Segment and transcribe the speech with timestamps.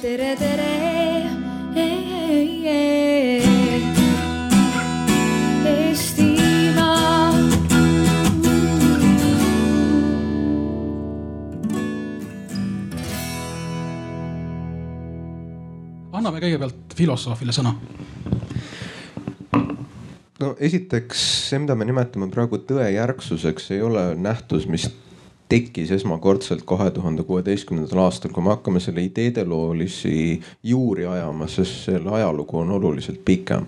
[0.00, 0.68] tere, tere.
[5.70, 7.32] Eestimaa.
[16.20, 17.74] anname kõigepealt filosoofile sõna.
[20.40, 24.88] no esiteks see, mida me nimetame praegu tõejärgsuseks, ei ole nähtus, mis
[25.50, 32.12] tekkis esmakordselt kahe tuhande kuueteistkümnendal aastal, kui me hakkame selle ideedeloolisi juuri ajama, sest selle
[32.20, 33.66] ajalugu on oluliselt pikem.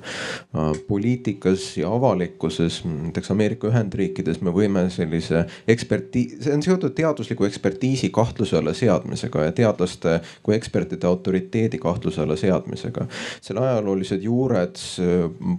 [0.88, 8.10] poliitikas ja avalikkuses, näiteks Ameerika Ühendriikides me võime sellise ekspertii-, see on seotud teadusliku ekspertiisi
[8.14, 13.06] kahtluse alla seadmisega ja teadlaste kui ekspertide autoriteedi kahtluse alla seadmisega.
[13.40, 14.78] selle ajaloolised juured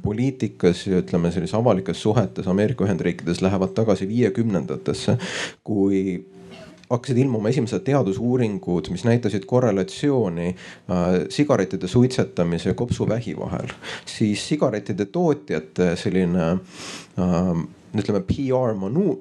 [0.04, 5.18] poliitikas ja ütleme sellises avalikes suhetes Ameerika Ühendriikides lähevad tagasi viiekümnendatesse,
[5.64, 6.13] kui
[6.94, 13.74] hakkasid ilmuma esimesed teadusuuringud, mis näitasid korrelatsiooni äh, sigarettide suitsetamise ja kopsuvähi vahel,
[14.06, 18.74] siis sigarettide tootjate selline äh, ütleme PR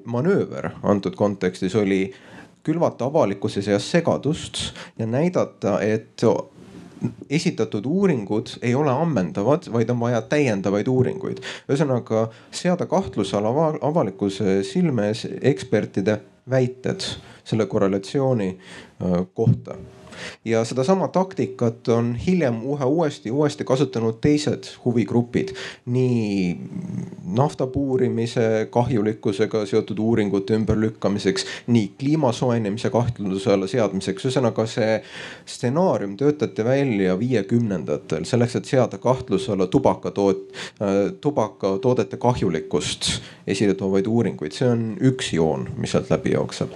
[0.05, 2.07] manööver antud kontekstis oli
[2.63, 6.23] külvata avalikkuse seas segadust ja näidata, et
[7.29, 11.41] esitatud uuringud ei ole ammendavad, vaid on vaja täiendavaid uuringuid.
[11.69, 17.01] ühesõnaga seada kahtluse alla avalikkuse silme ees ekspertide väited
[17.43, 18.49] selle korrelatsiooni
[19.01, 19.75] äh, kohta
[20.45, 25.53] ja sedasama taktikat on hiljem üha uuesti, uuesti kasutanud teised huvigrupid.
[25.85, 26.57] nii
[27.33, 34.25] nafta puurimise kahjulikkusega seotud uuringute ümberlükkamiseks, nii kliima soojenemise kahtluse alla seadmiseks.
[34.25, 35.01] ühesõnaga see
[35.45, 43.09] stsenaarium töötati välja viiekümnendatel selleks, et seada kahtluse alla tubakatoot-, äh, tubakatoodete kahjulikkust
[43.47, 44.51] esile toovaid uuringuid.
[44.51, 46.69] see on üks joon, mis sealt läbi jookseb.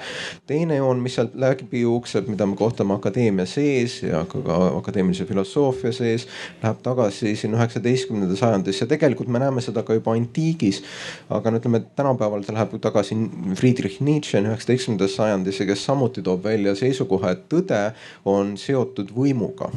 [0.48, 4.58] teine joon, mis sealt läbi jookseb, mida me kohtame akadeemias akadeemia sees ja ka, ka
[4.78, 6.28] akadeemilise filosoofia sees.
[6.64, 10.84] Läheb tagasi sinna üheksateistkümnenda sajandisse ja tegelikult me näeme seda ka juba antiigis.
[11.30, 13.18] aga no ütleme, tänapäeval ta läheb tagasi
[13.56, 17.84] Friedrich Nietzsche üheksateistkümnendasse sajandisse, kes samuti toob välja seisukoha, et tõde
[18.26, 19.72] on seotud võimuga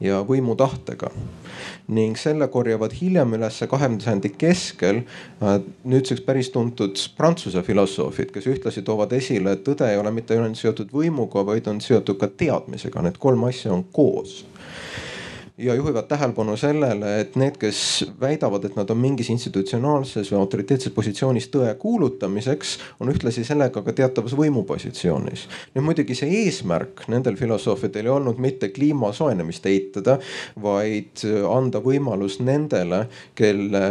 [0.00, 1.10] ja võimutahtega
[1.88, 8.46] ning selle korjavad hiljem ülesse kahekümnenda sajandi keskel äh, nüüdseks päris tuntud prantsuse filosoofid, kes
[8.50, 12.30] ühtlasi toovad esile, et tõde ei ole mitte ainult seotud võimuga, vaid on seotud ka
[12.30, 14.42] teadmisega, need kolm asja on koos
[15.58, 20.92] ja juhivad tähelepanu sellele, et need, kes väidavad, et nad on mingis institutsionaalses või autoriteetses
[20.94, 25.48] positsioonis tõe kuulutamiseks, on ühtlasi sellega ka teatavas võimupositsioonis.
[25.74, 30.18] nüüd muidugi see eesmärk nendel filosoofidel ei olnud mitte kliima soojenemist eitada,
[30.62, 33.82] vaid anda võimalus nendele, kelle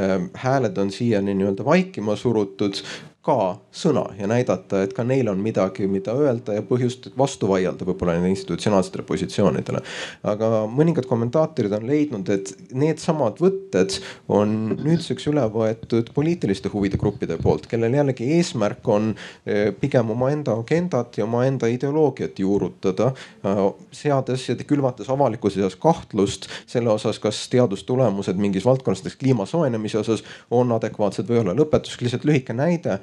[0.43, 2.79] hääled on siiani nii-öelda vaikima surutud,
[3.27, 7.85] ka sõna ja näidata, et ka neil on midagi, mida öelda ja põhjust vastu vaielda
[7.87, 9.81] võib-olla nendele institutsionaalsetele positsioonidele.
[10.27, 13.97] aga mõningad kommentaatorid on leidnud, et needsamad võtted
[14.31, 19.11] on nüüdseks üle võetud poliitiliste huvide gruppide poolt, kellel jällegi eesmärk on
[19.45, 23.11] eh, pigem omaenda agendat ja omaenda ideoloogiat juurutada,
[23.43, 23.61] eh,
[23.91, 29.99] seades ja külvates avalikkuse seas kahtlust selle osas, kas teadustulemused mingis valdkonnas, näiteks kliima soojenemise
[30.05, 31.59] osas on adekvaatsed või ei ole.
[31.59, 32.99] lõpetuseks lihtsalt lühike näide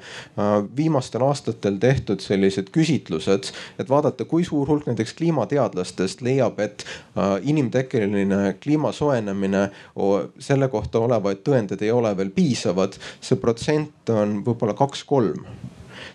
[0.77, 7.37] viimastel aastatel tehtud sellised küsitlused, et vaadata, kui suur hulk näiteks kliimateadlastest leiab, et äh,
[7.43, 9.69] inimtekkeline kliima soojenemine,
[10.39, 12.95] selle kohta olevaid tõendeid ei ole veel piisavad.
[13.21, 15.45] see protsent on võib-olla kaks-kolm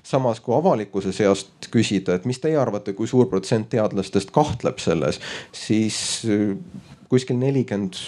[0.02, 5.20] samas kui avalikkuse seast küsida, et mis teie arvate, kui suur protsent teadlastest kahtleb selles,
[5.52, 6.56] siis äh,
[7.10, 7.98] kuskil nelikümmend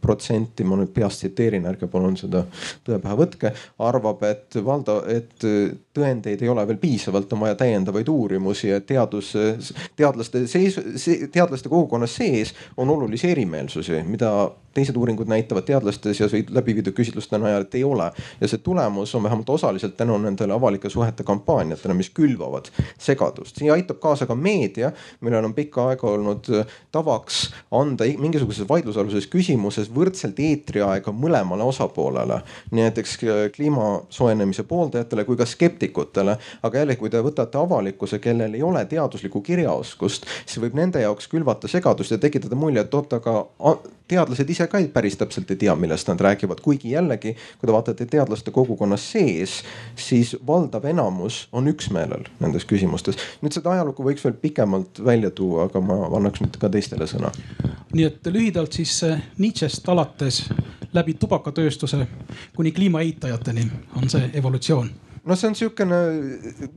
[0.00, 2.44] protsenti, ma nüüd peast tsiteerin, ärge palun seda
[2.86, 3.52] tõe pähe võtke,
[3.86, 5.46] arvab, et valda, et
[5.96, 9.32] tõendeid ei ole veel piisavalt, on vaja täiendavaid uurimusi ja teadus,
[9.96, 10.78] teadlaste seis,
[11.32, 14.32] teadlaste kogukonna sees on olulisi erimeelsusi, mida
[14.74, 18.10] teised uuringud näitavad teadlaste seas või läbi viidud küsitluste najal, et ei ole.
[18.40, 23.56] ja see tulemus on vähemalt osaliselt tänu nendele avalike suhete kampaaniatele, mis külvavad segadust.
[23.58, 26.46] siia aitab kaasa ka meedia, millel on pikka aega olnud
[26.92, 32.40] tavaks anda mingisuguses vaidlusaluses küsimuses võrdselt eetriaega mõlemale osapoolele.
[32.70, 36.36] näiteks äh, kliima soojenemise pooldajatele kui ka skeptikutele.
[36.62, 41.28] aga jälle, kui te võtate avalikkuse, kellel ei ole teaduslikku kirjaoskust, siis võib nende jaoks
[41.28, 43.46] külvata segadust ja tekitada mulje, et oot, aga
[44.10, 48.06] teadlased ise ka päris täpselt ei tea, millest nad räägivad, kuigi jällegi, kui te vaatate
[48.10, 49.60] teadlaste kogukonna sees,
[49.98, 53.18] siis valdav enamus on üksmeelel nendes küsimustes.
[53.42, 57.30] nüüd seda ajalugu võiks veel pikemalt välja tuua, aga ma annaks nüüd ka teistele sõna.
[57.94, 60.48] nii et lühidalt siis äh, Nietzsche'st aastast alates
[60.92, 62.06] läbi tubakatööstuse
[62.56, 64.90] kuni kliimaeitajateni on see evolutsioon
[65.24, 65.96] no see on siukene,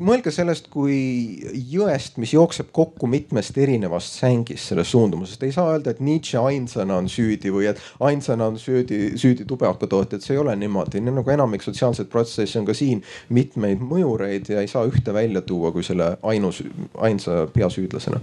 [0.04, 1.40] mõelge sellest kui
[1.72, 5.44] jõest, mis jookseb kokku mitmest erinevast sängist selles suundumusest.
[5.44, 10.22] ei saa öelda, et Nietzsche ainsana on süüdi või et ainsana on süüdi, süüdi tubakatootjad,
[10.22, 11.02] see ei ole niimoodi.
[11.02, 15.42] nii nagu enamik sotsiaalseid protsesse on ka siin mitmeid mõjureid ja ei saa ühte välja
[15.42, 16.64] tuua kui selle ainus,
[17.00, 18.20] ainsa peasüüdlasena.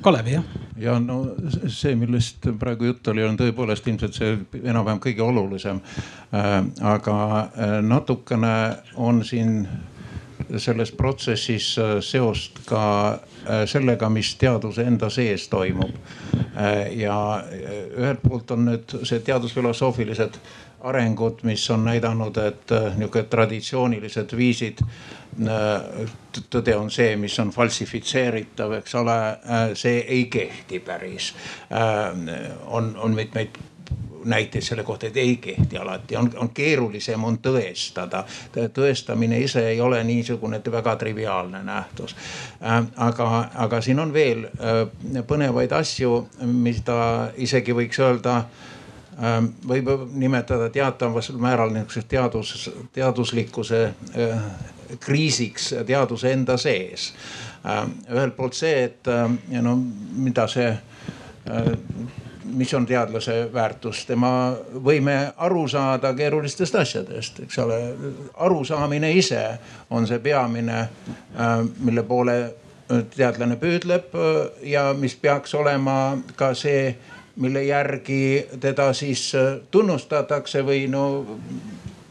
[0.00, 0.44] Kalev jah
[0.80, 1.20] ja no
[1.68, 4.32] see, millest praegu jutt oli, on tõepoolest ilmselt see
[4.62, 5.80] enam-vähem kõige olulisem.
[6.32, 6.56] Äh,
[6.92, 8.54] aga äh, natukene
[8.96, 9.64] on siin
[10.56, 12.84] selles protsessis äh, seost ka
[13.70, 15.94] sellega, mis teaduse enda sees toimub.
[16.92, 17.14] ja
[17.96, 20.36] ühelt poolt on nüüd see teadusfilosoofilised
[20.80, 24.84] arengud, mis on näidanud, et niisugune traditsioonilised viisid
[26.50, 29.18] tõde on see, mis on falsifitseeritav, eks ole,
[29.78, 31.34] see ei kehti päris.
[32.66, 33.60] on, on mitmeid
[34.24, 38.24] näiteid selle kohta, et ei kehti alati, on, on keerulisem on tõestada.
[38.74, 42.16] tõestamine ise ei ole niisugune väga triviaalne nähtus.
[42.96, 44.48] aga, aga siin on veel
[45.26, 48.44] põnevaid asju, mida isegi võiks öelda
[49.68, 53.80] võib nimetada teataval määral niisuguseks teadus, teaduslikkuse
[55.00, 57.12] kriisiks teaduse enda sees.
[57.66, 59.28] Äh, ühelt poolt see, et äh,
[59.62, 59.76] no
[60.16, 61.70] mida see äh,
[62.50, 64.30] mis on teadlase väärtus, tema
[64.82, 67.78] võime aru saada keerulistest asjadest, eks ole.
[68.34, 69.44] arusaamine ise
[69.90, 70.80] on see peamine,
[71.78, 72.34] mille poole
[73.14, 74.16] teadlane püüdleb
[74.66, 76.96] ja mis peaks olema ka see,
[77.40, 79.32] mille järgi teda siis
[79.70, 81.04] tunnustatakse või no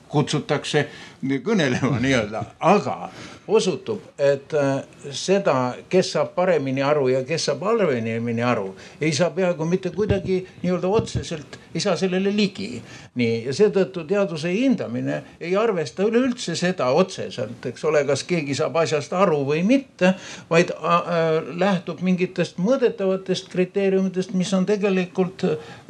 [0.09, 0.87] kutsutakse
[1.21, 3.09] kõnelema nii-öelda, aga
[3.49, 5.55] osutub, et äh, seda,
[5.89, 8.69] kes saab paremini aru ja kes saab halvemini aru,
[9.01, 12.81] ei saa peaaegu mitte kuidagi nii-öelda otseselt, ei saa sellele ligi.
[13.19, 18.77] nii, ja seetõttu teaduse hindamine ei arvesta üleüldse seda otseselt, eks ole, kas keegi saab
[18.83, 20.13] asjast aru või mitte,
[20.49, 25.43] vaid äh, äh lähtub mingitest mõõdetavatest kriteeriumidest, mis on tegelikult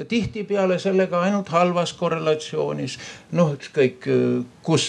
[0.07, 2.97] tihtipeale sellega ainult halvas korrelatsioonis.
[3.31, 4.07] noh, ükskõik
[4.69, 4.85] kus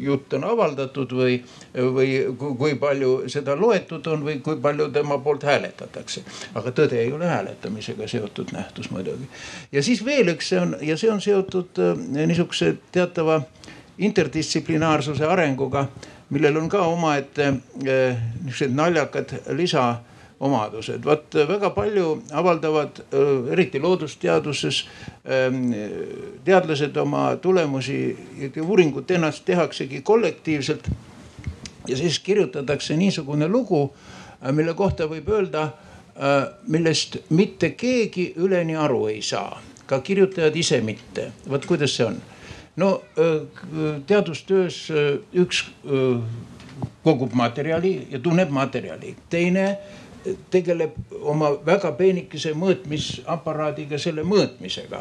[0.00, 1.38] jutt on avaldatud või,
[1.74, 6.22] või kui palju seda loetud on või kui palju tema poolt hääletatakse.
[6.54, 9.26] aga tõde ei ole hääletamisega seotud nähtus muidugi.
[9.72, 13.40] ja siis veel üks, see on ja see on seotud äh, niisuguse teatava
[13.98, 15.86] interdistsiplinaarsuse arenguga,
[16.30, 19.88] millel on ka omaette äh, niisugused naljakad lisa
[20.42, 21.04] omadused.
[21.04, 23.02] vot väga palju avaldavad,
[23.54, 24.82] eriti loodusteaduses,
[26.44, 28.00] teadlased oma tulemusi,
[28.62, 30.90] uuringut ennast tehaksegi kollektiivselt.
[31.88, 33.94] ja siis kirjutatakse niisugune lugu,
[34.50, 35.68] mille kohta võib öelda,
[36.68, 41.32] millest mitte keegi üleni aru ei saa, ka kirjutajad ise mitte.
[41.50, 42.22] vot kuidas see on?
[42.76, 43.02] no
[44.06, 44.88] teadustöös
[45.34, 45.64] üks
[47.04, 49.78] kogub materjali ja tunneb materjali, teine
[50.50, 55.00] tegeleb oma väga peenikese mõõtmisaparaadiga selle mõõtmisega.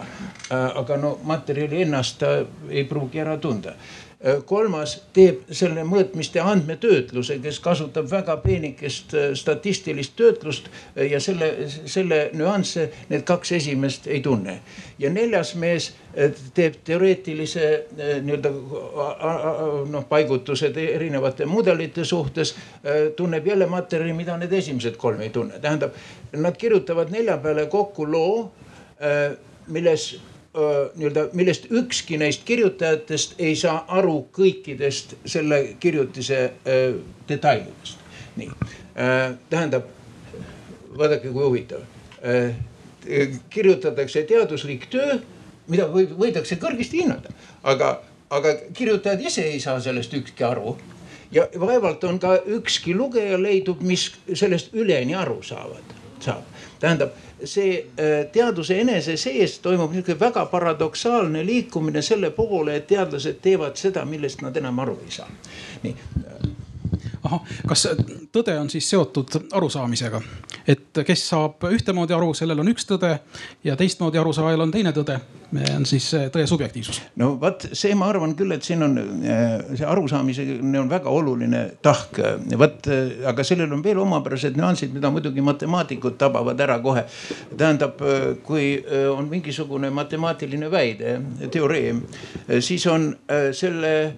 [0.51, 2.37] Äh, aga no materjali ennast ta
[2.69, 4.10] ei pruugi ära tunda Äh,
[4.45, 11.49] kolmas teeb selle mõõtmiste andmetöötluse, kes kasutab väga peenikest äh, statistilist töötlust äh, ja selle,
[11.89, 14.59] selle nüansse need kaks esimest ei tunne.
[14.99, 15.91] ja neljas mees
[16.53, 17.67] teeb teoreetilise
[18.21, 18.49] nii-öelda
[19.89, 22.53] noh paigutused erinevate mudelite suhtes,
[23.15, 25.95] tunneb jälle materjali, mida need esimesed kolm ei tunne, tähendab
[26.33, 28.51] nad kirjutavad nelja peale kokku loo
[29.67, 30.19] milles
[30.53, 36.41] nii-öelda, millest ükski neist kirjutajatest ei saa aru kõikidest selle kirjutise
[37.29, 37.97] detailidest.
[38.35, 38.49] nii,
[39.49, 39.87] tähendab,
[40.97, 41.79] vaadake, kui huvitav.
[43.49, 45.17] kirjutatakse teaduslik töö,
[45.67, 47.31] mida võib, võidakse kõrgesti hinnata,
[47.63, 50.75] aga, aga kirjutajad ise ei saa sellest ükski aru
[51.31, 56.50] ja vaevalt on ka ükski lugeja leidub, mis sellest üleni aru saavad, saab.
[56.81, 57.09] Tähendab
[57.43, 63.77] see äh, teaduse enese sees toimub niisugune väga paradoksaalne liikumine selle poole, et teadlased teevad
[63.77, 65.29] seda, millest nad enam aru ei saa.
[65.83, 65.95] nii.
[67.23, 67.87] ahah, kas
[68.31, 70.21] tõde on siis seotud arusaamisega,
[70.67, 73.19] et kes saab ühtemoodi aru, sellel on üks tõde
[73.63, 75.19] ja teistmoodi arusaajal on teine tõde
[75.51, 77.01] on siis tõe subjektiivsus.
[77.19, 81.63] no vot see, ma arvan küll, et siin on äh, see arusaamisega on väga oluline
[81.83, 82.19] tahk.
[82.57, 87.05] vot, äh, aga sellel on veel omapärased nüansid, mida muidugi matemaatikud tabavad ära kohe.
[87.57, 91.17] tähendab, äh, kui on mingisugune matemaatiline väide,
[91.51, 92.01] teoreem,
[92.59, 93.11] siis on
[93.53, 94.13] selle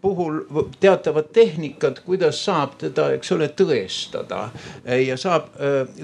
[0.00, 0.40] puhul
[0.80, 4.44] teatavad tehnikad, kuidas saab teda, eks ole, tõestada.
[5.06, 5.50] ja saab,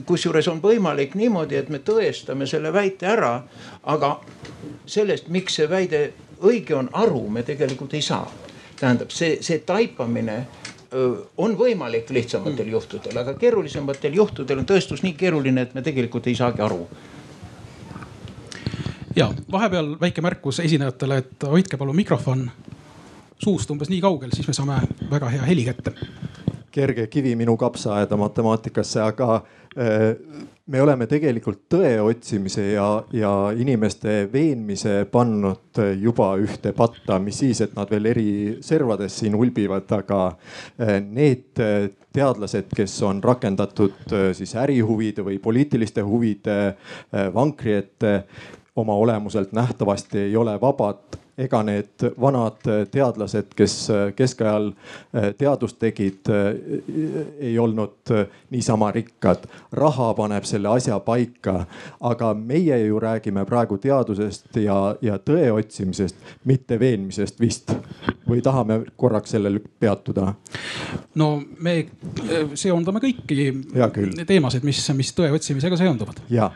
[0.06, 3.32] kusjuures on võimalik niimoodi, et me tõestame selle väite ära
[3.88, 4.18] aga
[4.86, 6.12] sellest, miks see väide
[6.44, 8.26] õige on, aru me tegelikult ei saa
[8.80, 10.38] tähendab see, see taipamine
[11.36, 12.72] on võimalik lihtsamatel mm.
[12.72, 16.86] juhtudel, aga keerulisematel juhtudel on tõestus nii keeruline, et me tegelikult ei saagi aru.
[19.16, 22.48] ja vahepeal väike märkus esinejatele, et hoidke palun mikrofon
[23.38, 24.80] suust umbes nii kaugel, siis me saame
[25.10, 25.92] väga hea heli kätte.
[26.70, 29.42] kerge kivi minu kapsaaeda matemaatikasse, aga
[30.68, 37.62] me oleme tegelikult tõe otsimise ja, ja inimeste veenmise pannud juba ühte patta, mis siis,
[37.64, 38.30] et nad veel eri
[38.64, 40.20] servades siin ulbivad, aga
[40.78, 41.62] eh, need
[42.14, 48.14] teadlased, kes on rakendatud eh, siis ärihuvide või poliitiliste huvide eh, vankri ette,
[48.78, 53.76] oma olemuselt nähtavasti ei ole vabad ega need vanad teadlased, kes
[54.16, 54.72] keskajal
[55.14, 56.54] äh, teadust tegid, äh,
[57.38, 59.46] ei olnud äh, niisama rikkad.
[59.72, 61.66] raha paneb selle asja paika,
[62.00, 67.72] aga meie ju räägime praegu teadusest ja, ja tõe otsimisest, mitte veenmisest vist.
[68.28, 70.34] või tahame korraks sellel peatuda?
[71.14, 71.86] no me
[72.54, 73.52] seondame kõiki
[74.26, 76.20] teemasid, mis, mis tõe otsimisega seonduvad.
[76.30, 76.50] ja,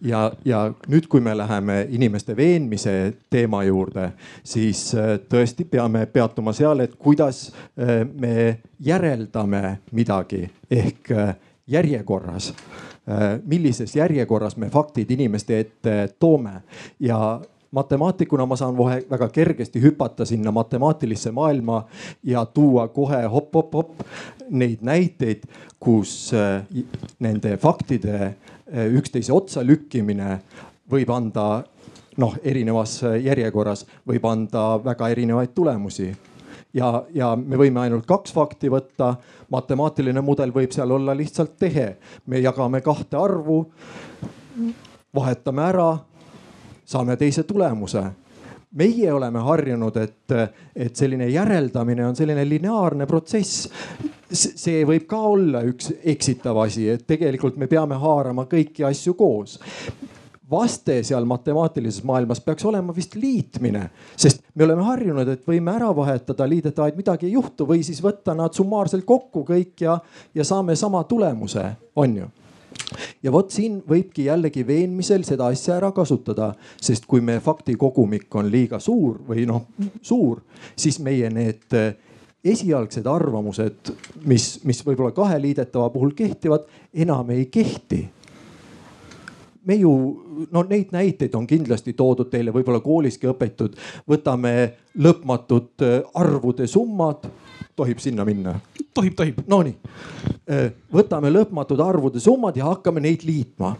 [0.00, 4.12] ja, ja nüüd, kui me läheme inimeste veenmise teema juurde
[4.44, 12.54] siis äh, tõesti peame peatuma seal, et kuidas äh, me järeldame midagi ehk äh, järjekorras.
[13.46, 16.62] millises järjekorras me faktid inimeste ette toome
[17.00, 17.40] ja
[17.70, 21.84] matemaatikuna ma saan kohe väga kergesti hüpata sinna matemaatilisse maailma
[22.22, 24.02] ja tuua kohe hopp-hopp-hopp
[24.50, 25.46] neid näiteid,
[25.78, 26.32] kus
[27.18, 28.34] nende faktide
[28.90, 30.40] üksteise otsa lükkimine
[30.90, 31.62] võib anda
[32.16, 36.10] noh, erinevas järjekorras võib anda väga erinevaid tulemusi
[36.76, 39.14] ja, ja me võime ainult kaks fakti võtta.
[39.50, 41.96] matemaatiline mudel võib seal olla lihtsalt tehe,
[42.26, 43.60] me jagame kahte arvu,
[45.14, 45.90] vahetame ära,
[46.84, 48.04] saame teise tulemuse
[48.76, 50.32] meie oleme harjunud, et,
[50.76, 53.68] et selline järeldamine on selline lineaarne protsess.
[54.30, 59.60] see võib ka olla üks eksitav asi, et tegelikult me peame haarama kõiki asju koos
[60.50, 65.90] vaste seal matemaatilises maailmas peaks olema vist liitmine, sest me oleme harjunud, et võime ära
[65.96, 69.98] vahetada liidetavaid, midagi ei juhtu või siis võtta nad summaarselt kokku kõik ja,
[70.34, 71.64] ja saame sama tulemuse,
[71.96, 72.28] on ju.
[73.24, 78.50] Ja vot siin võibki jällegi veenmisel seda asja ära kasutada, sest kui meie faktikogumik on
[78.52, 79.64] liiga suur või noh,
[80.04, 80.44] suur,
[80.76, 81.74] siis meie need
[82.46, 83.90] esialgsed arvamused,
[84.30, 88.04] mis, mis võib-olla kahe liidetava puhul kehtivad, enam ei kehti
[89.66, 89.92] me ju,
[90.50, 93.76] no neid näiteid on kindlasti toodud teile võib-olla kooliski õpitud.
[94.08, 94.54] võtame
[95.02, 97.26] lõpmatud äh, arvude summad,
[97.76, 98.58] tohib sinna minna?
[98.94, 99.42] tohib, tohib.
[99.48, 99.76] Nonii,
[100.50, 103.74] äh, võtame lõpmatud arvude summad ja hakkame neid liitma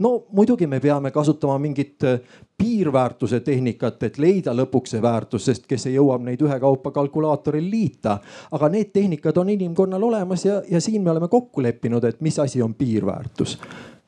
[0.00, 2.20] no muidugi me peame kasutama mingit äh,
[2.58, 8.18] piirväärtuse tehnikat, et leida lõpuks see väärtus, sest kes ei jõuab neid ühekaupa kalkulaatoril liita.
[8.50, 12.38] aga need tehnikad on inimkonnal olemas ja, ja siin me oleme kokku leppinud, et mis
[12.38, 13.58] asi on piirväärtus.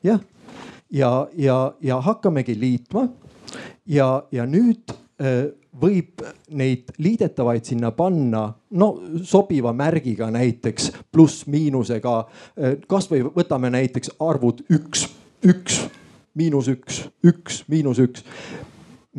[0.03, 0.19] jah
[0.93, 3.07] ja, ja, ja hakkamegi liitma.
[3.85, 6.21] ja, ja nüüd äh, võib
[6.53, 8.45] neid liidetavaid sinna panna
[8.77, 8.89] no
[9.25, 12.17] sobiva märgiga näiteks pluss-miinusega.
[12.57, 15.07] Äh, kasvõi võtame näiteks arvud üks,
[15.45, 15.81] üks,
[16.35, 18.25] miinus üks, üks, miinus üks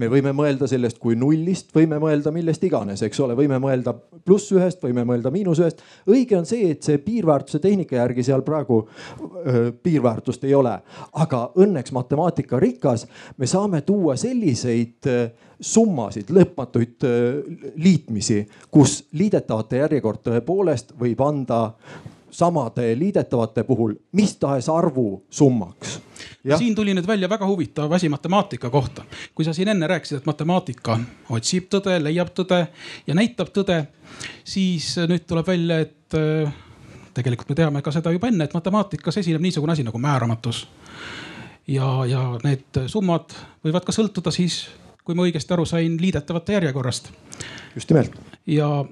[0.00, 4.50] me võime mõelda sellest kui nullist, võime mõelda millest iganes, eks ole, võime mõelda pluss
[4.54, 5.82] ühest, võime mõelda miinus ühest.
[6.10, 10.74] õige on see, et see piirväärtuse tehnika järgi seal praegu öö, piirväärtust ei ole,
[11.12, 13.06] aga õnneks matemaatika rikas,
[13.38, 15.28] me saame tuua selliseid öö,
[15.60, 17.38] summasid, lõpmatuid öö,
[17.76, 18.42] liitmisi,
[18.74, 21.60] kus liidetavate järjekord tõepoolest võib anda
[22.34, 26.00] samade liidetavate puhul mis tahes arvu summaks
[26.44, 26.58] Ja.
[26.58, 29.04] siin tuli nüüd välja väga huvitav asi matemaatika kohta.
[29.34, 30.98] kui sa siin enne rääkisid, et matemaatika
[31.30, 32.66] otsib tõde, leiab tõde
[33.06, 33.86] ja näitab tõde,
[34.44, 36.52] siis nüüd tuleb välja, et äh,
[37.14, 40.66] tegelikult me teame ka seda juba enne, et matemaatikas esineb niisugune asi nagu määramatus.
[41.66, 43.32] ja, ja need summad
[43.64, 44.66] võivad ka sõltuda siis,
[45.04, 47.10] kui ma õigesti aru sain, liidetavate järjekorrast.
[47.74, 48.20] just nimelt.
[48.46, 48.84] ja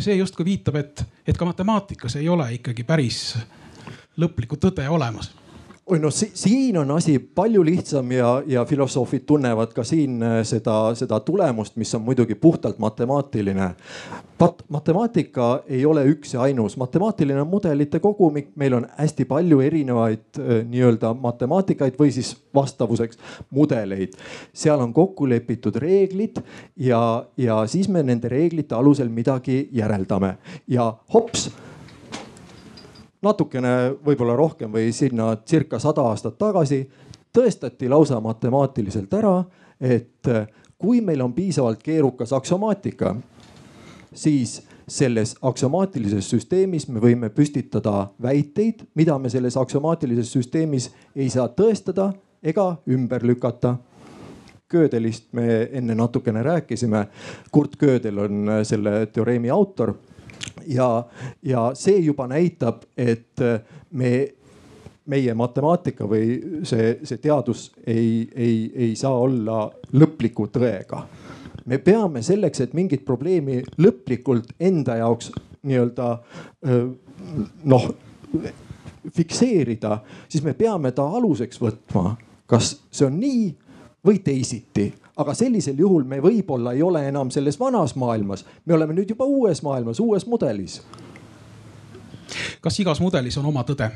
[0.00, 3.22] see justkui viitab, et, et ka matemaatikas ei ole ikkagi päris
[4.18, 5.30] lõplikku tõde olemas
[5.88, 10.38] oi noh si, siin on asi palju lihtsam ja, ja filosoofid tunnevad ka siin äh,
[10.44, 13.70] seda, seda tulemust, mis on muidugi puhtalt matemaatiline.
[14.38, 20.40] Pat, matemaatika ei ole üks ja ainus, matemaatiline mudelite kogumik, meil on hästi palju erinevaid
[20.42, 23.18] äh, nii-öelda matemaatikaid või siis vastavuseks
[23.50, 24.18] mudeleid.
[24.52, 26.42] seal on kokku lepitud reeglid
[26.76, 27.00] ja,
[27.36, 30.36] ja siis me nende reeglite alusel midagi järeldame
[30.68, 31.48] ja hops
[33.22, 36.82] natukene võib-olla rohkem või sinna circa sada aastat tagasi
[37.34, 39.42] tõestati lausa matemaatiliselt ära,
[39.80, 40.28] et
[40.78, 43.14] kui meil on piisavalt keerukas aksiomaatika
[44.14, 51.48] siis selles aksiomaatilises süsteemis me võime püstitada väiteid, mida me selles aksiomaatilises süsteemis ei saa
[51.48, 53.76] tõestada ega ümber lükata.
[54.68, 57.06] Gödelist me enne natukene rääkisime.
[57.50, 59.94] Kurt Gödel on selle teoreemi autor
[60.68, 60.88] ja,
[61.42, 63.40] ja see juba näitab, et
[63.90, 64.12] me
[65.08, 69.62] meie matemaatika või see, see teadus ei, ei, ei saa olla
[69.96, 71.02] lõpliku tõega.
[71.68, 75.30] Me peame selleks, et mingit probleemi lõplikult enda jaoks
[75.64, 76.10] nii-öelda
[77.72, 77.88] noh
[79.14, 79.98] fikseerida,
[80.28, 82.12] siis me peame ta aluseks võtma,
[82.48, 83.48] kas see on nii
[84.04, 88.94] või teisiti aga sellisel juhul me võib-olla ei ole enam selles vanas maailmas, me oleme
[88.96, 90.80] nüüd juba uues maailmas, uues mudelis.
[92.60, 93.90] kas igas mudelis on oma tõde?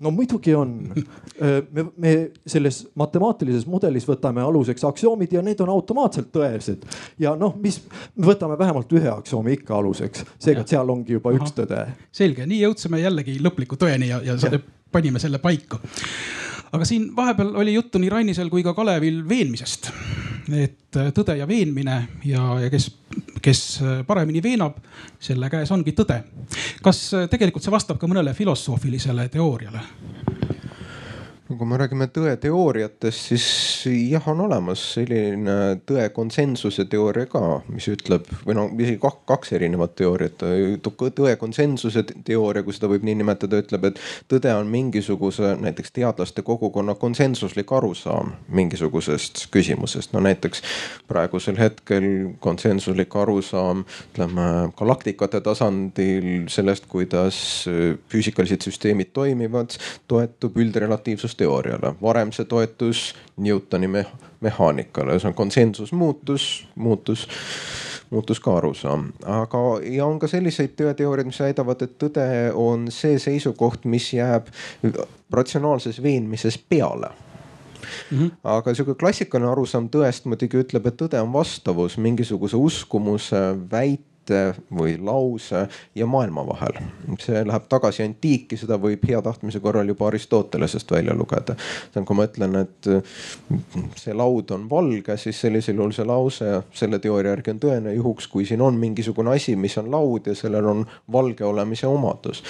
[0.00, 0.94] no muidugi on.
[1.74, 2.12] me, me
[2.46, 6.86] selles matemaatilises mudelis võtame aluseks aktsioomid ja need on automaatselt tõesed.
[7.18, 7.80] ja noh, mis,
[8.16, 11.40] me võtame vähemalt ühe aktsiooni ikka aluseks, seega seal ongi juba Aha.
[11.42, 11.86] üks tõde.
[12.12, 14.62] selge, nii jõudsime jällegi lõpliku tõeni ja, ja, ja.
[14.92, 15.80] panime selle paika
[16.72, 19.90] aga siin vahepeal oli juttu nii Rannisel kui ka Kalevil veenmisest.
[20.50, 21.96] et äh, tõde ja veenmine
[22.26, 22.88] ja, ja kes,
[23.42, 24.80] kes äh, paremini veenab,
[25.22, 26.22] selle käes ongi tõde.
[26.82, 29.84] kas äh, tegelikult see vastab ka mõnele filosoofilisele teooriale?
[31.58, 33.46] Kui me räägime tõeteooriatest, siis
[34.10, 37.40] jah, on olemas selline tõe konsensuse teooria ka,
[37.72, 40.44] mis ütleb või no isegi kaks erinevat teooriat.
[41.16, 43.98] tõe konsensuse teooria, kui seda võib nii nimetada, ütleb, et
[44.30, 50.12] tõde on mingisuguse näiteks teadlaste kogukonna konsensuslik arusaam mingisugusest küsimusest.
[50.12, 50.62] no näiteks
[51.08, 57.66] praegusel hetkel konsensuslik arusaam, ütleme galaktikate tasandil sellest, kuidas
[58.12, 59.74] füüsikalised süsteemid toimivad,
[60.08, 64.04] toetub üldrelatiivsust teooriale, varem see toetus Newtoni me
[64.44, 67.26] mehaanikale, ühesõnaga konsensus muutus, muutus
[68.10, 72.26] muutus ka arusaam, aga ja on ka selliseid tõeteooriaid, mis väidavad, et tõde
[72.58, 74.50] on see seisukoht, mis jääb
[75.30, 77.12] ratsionaalses veenmises peale.
[78.10, 78.30] Mm -hmm.
[78.44, 84.54] aga sihuke klassikaline arusaam tõest muidugi ütleb, et tõde on vastavus mingisuguse uskumuse, väite mõiste
[84.74, 86.78] või lause ja maailma vahel.
[87.18, 91.56] see läheb tagasi antiiki, seda võib hea tahtmise korral juba Aristotelesest välja lugeda.
[91.92, 92.86] see on, kui ma ütlen, et
[93.96, 98.28] see laud on valge, siis sellisel juhul see lause selle teooria järgi on tõene juhuks,
[98.28, 102.42] kui siin on mingisugune asi, mis on laud ja sellel on valge olemise omadus.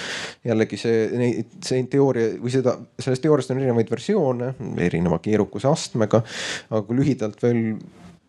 [0.45, 6.21] jällegi see, see teooria või seda, sellest teooriast on erinevaid versioone, erineva keerukuse astmega.
[6.69, 7.75] aga kui lühidalt veel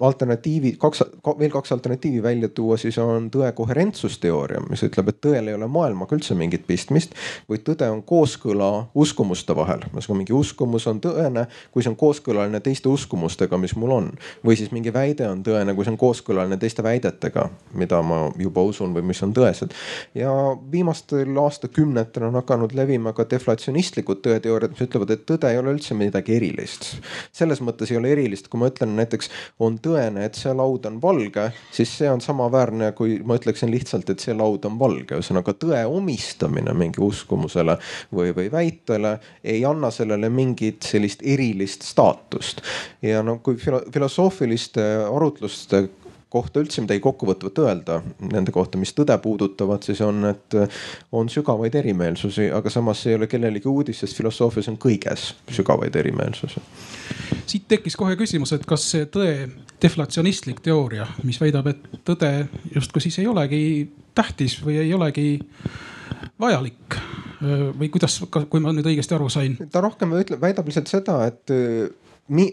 [0.03, 1.05] alternatiivi, kaks,
[1.39, 5.69] veel kaks alternatiivi välja tuua, siis on tõe koherentsusteooria, mis ütleb, et tõel ei ole
[5.71, 7.15] maailmaga üldse mingit pistmist,
[7.51, 9.85] vaid tõde on kooskõla uskumuste vahel.
[9.93, 14.11] ühesõnaga mingi uskumus on tõene, kui see on kooskõlaline teiste uskumustega, mis mul on.
[14.45, 18.63] või siis mingi väide on tõene, kui see on kooskõlaline teiste väidetega, mida ma juba
[18.63, 19.71] usun või mis on tõesed.
[20.15, 20.33] ja
[20.73, 25.95] viimastel aastakümnetel on hakanud levima ka deflatsionistlikud tõeteooriad, mis ütlevad, et tõde ei ole üldse
[25.95, 26.99] midagi erilist.
[27.33, 30.87] selles mõttes ei ole erilist, kui ma ütlen näiteks on tõe tõene, et see laud
[30.89, 35.19] on valge, siis see on samaväärne, kui ma ütleksin lihtsalt, et see laud on valge.
[35.19, 37.77] ühesõnaga tõe omistamine mingi uskumusele
[38.15, 42.63] või, või väitele ei anna sellele mingit sellist erilist staatust.
[43.03, 45.89] ja no kui filosoofiliste arutluste
[46.33, 47.99] kohta üldse midagi kokkuvõtvat öelda
[48.33, 50.57] nende kohta, mis tõde puudutavad, siis on, et
[51.13, 56.63] on sügavaid erimeelsusi, aga samas ei ole kellelegi uudis, sest filosoofias on kõiges sügavaid erimeelsusi.
[57.47, 59.35] siit tekkis kohe küsimus, et kas see tõe
[59.83, 62.33] deflatsionistlik teooria, mis väidab, et tõde
[62.75, 63.63] justkui siis ei olegi
[64.15, 65.41] tähtis või ei olegi
[66.41, 67.01] vajalik
[67.79, 69.59] või kuidas, kui ma nüüd õigesti aru sain?
[69.73, 71.53] ta rohkem ütleb, väidab lihtsalt seda, et
[72.33, 72.49] mi,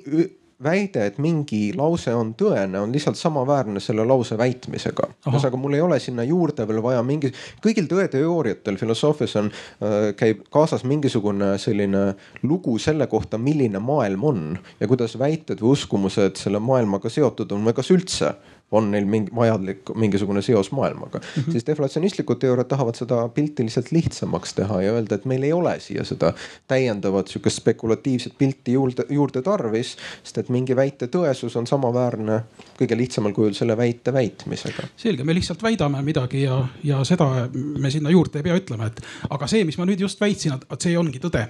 [0.64, 5.08] väide, et mingi lause on tõene, on lihtsalt samaväärne selle lause väitmisega.
[5.28, 7.32] ühesõnaga, mul ei ole sinna juurde veel vaja mingi,
[7.64, 14.60] kõigil tõeteooriatel filosoofias on, äh, käib kaasas mingisugune selline lugu selle kohta, milline maailm on
[14.80, 18.36] ja kuidas väited või uskumused selle maailmaga seotud on või kas üldse
[18.72, 21.42] on neil mingi vajalik mingisugune seos maailmaga mm.
[21.44, 21.52] -hmm.
[21.52, 25.80] siis deflatsionistlikud teooriad tahavad seda pilti lihtsalt lihtsamaks teha ja öelda, et meil ei ole
[25.80, 26.34] siia seda
[26.68, 29.98] täiendavat sihukest spekulatiivset pilti juurde, juurde tarvis.
[30.24, 32.42] sest et mingi väite tõesus on samaväärne
[32.82, 34.88] kõige lihtsamal kujul selle väite väitmisega.
[34.98, 39.02] selge, me lihtsalt väidame midagi ja, ja seda me sinna juurde ei pea ütlema, et
[39.30, 41.48] aga see, mis ma nüüd just väitsin, et see ongi tõde.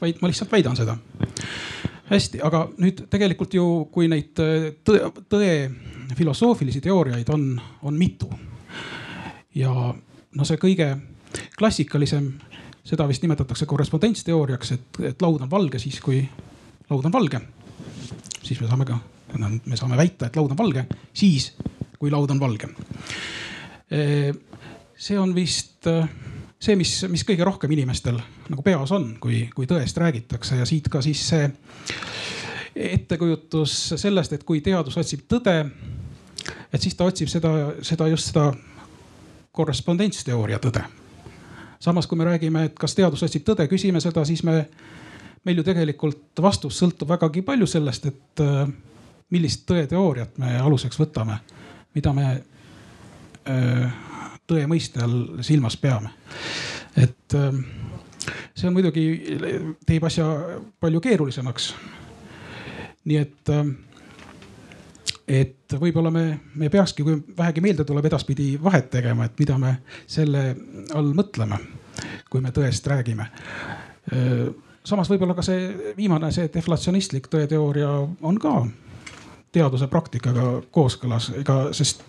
[0.00, 0.96] vaid ma lihtsalt väidan seda
[2.10, 5.52] hästi, aga nüüd tegelikult ju, kui neid tõe, tõe
[6.18, 7.52] filosoofilisi teooriaid on,
[7.86, 8.30] on mitu.
[9.54, 10.90] ja noh, see kõige
[11.58, 12.32] klassikalisem,
[12.86, 16.22] seda vist nimetatakse korrespondentsteooriaks, et, et laud on valge siis, kui
[16.90, 17.40] laud on valge.
[18.42, 18.98] siis me saame ka,
[19.38, 21.52] me saame väita, et laud on valge, siis
[21.98, 22.70] kui laud on valge.
[24.96, 25.86] see on vist
[26.60, 28.20] see, mis, mis kõige rohkem inimestel
[28.50, 31.48] nagu peas on, kui, kui tõest räägitakse ja siit ka siis see
[32.76, 35.56] ettekujutus sellest, et kui teadus otsib tõde,
[36.72, 37.50] et siis ta otsib seda,
[37.86, 38.50] seda just seda
[39.56, 40.84] korrespondentsteooria tõde.
[41.80, 44.68] samas, kui me räägime, et kas teadus otsib tõde, küsime seda, siis me,
[45.44, 48.68] meil ju tegelikult vastus sõltub vägagi palju sellest, et äh,
[49.30, 51.40] millist tõeteooriat me aluseks võtame,
[51.94, 52.26] mida me
[53.48, 53.88] öö,
[54.50, 56.10] äh, tõe mõiste all silmas peame.
[56.96, 57.62] et ähm,
[58.54, 59.04] see on muidugi,
[59.86, 60.26] teeb asja
[60.80, 61.74] palju keerulisemaks.
[63.04, 63.74] nii et, ähm,
[65.28, 69.76] et võib-olla me, me peakski, kui vähegi meelde tuleb, edaspidi vahet tegema, et mida me
[70.06, 70.56] selle
[70.94, 71.58] all mõtleme,
[72.30, 73.30] kui me tõest räägime
[74.12, 74.50] äh,
[74.84, 77.90] samas võib-olla ka see viimane, see deflatsionistlik tõeteooria
[78.26, 78.54] on ka
[79.52, 82.02] teaduse praktikaga kooskõlas, ega, sest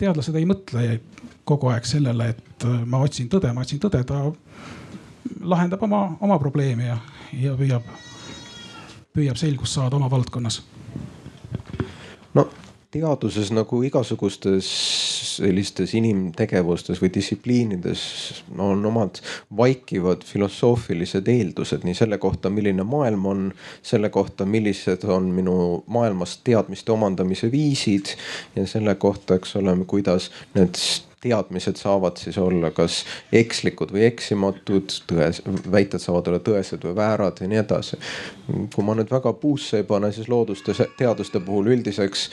[0.00, 1.00] teadlased ei mõtle
[1.48, 4.24] kogu aeg sellele, et äh, ma otsin tõde, ma otsin tõde, ta
[5.40, 6.98] lahendab oma, oma probleemi ja,
[7.36, 7.84] ja püüab,
[9.16, 10.62] püüab selgust saada oma valdkonnas.
[12.34, 12.48] no
[12.90, 14.68] teaduses nagu igasugustes
[15.18, 18.02] sellistes inimtegevustes või distsipliinides
[18.58, 19.20] on omad
[19.56, 23.42] vaikivad filosoofilised eeldused nii selle kohta, milline maailm on,
[23.82, 28.14] selle kohta, millised on minu maailmast teadmiste omandamise viisid
[28.56, 30.78] ja selle kohta, eks ole, kuidas need
[31.20, 33.02] teadmised saavad siis olla kas
[33.34, 37.98] ekslikud või eksimatud, tões, väited saavad olla tõesed või väärad ja nii edasi.
[38.74, 42.28] kui ma nüüd väga puusse ei pane, siis looduste teaduste puhul üldiseks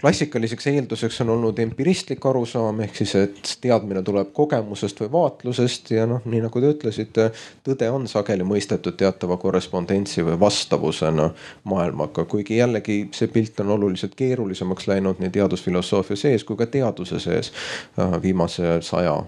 [0.00, 6.06] klassikaliseks eelduseks on olnud empiristlik arusaam ehk siis, et teadmine tuleb kogemusest või vaatlusest ja
[6.06, 7.24] noh, nii nagu te ütlesite,
[7.66, 11.30] tõde on sageli mõistetud teatava korrespondentsi või vastavusena
[11.64, 17.18] maailmaga, kuigi jällegi see pilt on oluliselt keerulisemaks läinud nii teadusfilosoofia sees kui ka teaduse
[17.18, 17.50] sees
[17.98, 19.18] äh, viimase saja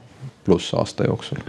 [0.44, 1.42] pluss aasta jooksul.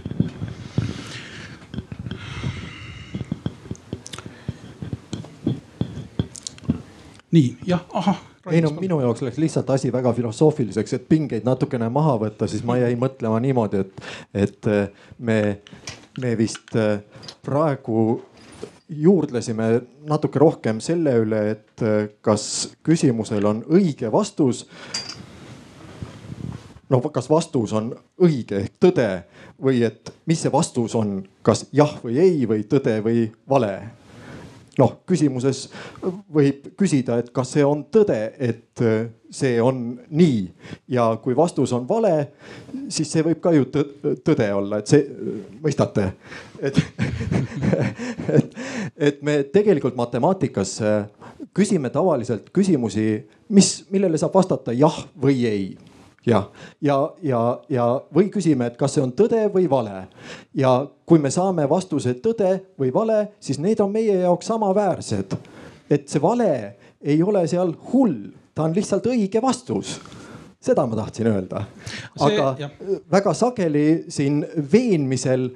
[7.32, 11.88] nii jah, ahah ei no minu jaoks läks lihtsalt asi väga filosoofiliseks, et pingeid natukene
[11.92, 15.38] maha võtta, siis ma jäin mõtlema niimoodi, et, et äh, me,
[16.20, 16.98] me vist äh,
[17.46, 18.22] praegu
[18.92, 19.68] juurdlesime
[20.08, 24.66] natuke rohkem selle üle, et äh, kas küsimusel on õige vastus.
[26.90, 29.08] no kas vastus on õige ehk tõde
[29.62, 34.01] või et mis see vastus on, kas jah või ei või tõde või vale
[34.80, 35.66] noh, küsimuses
[36.32, 40.46] võib küsida, et kas see on tõde, et äh, see on nii.
[40.92, 42.14] Ja kui vastus on vale,
[42.92, 45.04] siis see võib ka ju tõde olla, et see,
[45.62, 46.08] mõistate,
[46.60, 46.80] et
[48.38, 48.58] et,
[48.96, 51.00] et me tegelikult matemaatikas äh,
[51.56, 53.06] küsime tavaliselt küsimusi,
[53.52, 55.64] mis, millele saab vastata jah või ei
[56.26, 56.42] ja,
[56.80, 60.06] ja, ja, ja või küsime, et kas see on tõde või vale.
[60.54, 65.36] ja kui me saame vastuse tõde või vale, siis need on meie jaoks samaväärsed.
[65.90, 69.98] et see vale ei ole seal hull, ta on lihtsalt õige vastus
[70.62, 71.64] seda ma tahtsin öelda.
[72.20, 72.70] aga jah.
[73.10, 74.40] väga sageli siin
[74.72, 75.48] veenmisel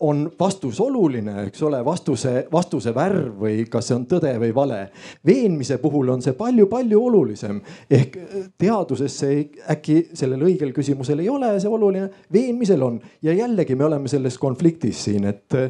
[0.00, 4.80] on vastus oluline, eks ole, vastuse, vastuse värv või kas see on tõde või vale.
[5.26, 8.18] veenmise puhul on see palju-palju olulisem ehk
[8.58, 13.84] teaduses see äkki sellel õigel küsimusel ei ole see oluline, veenmisel on ja jällegi me
[13.84, 15.60] oleme selles konfliktis siin, et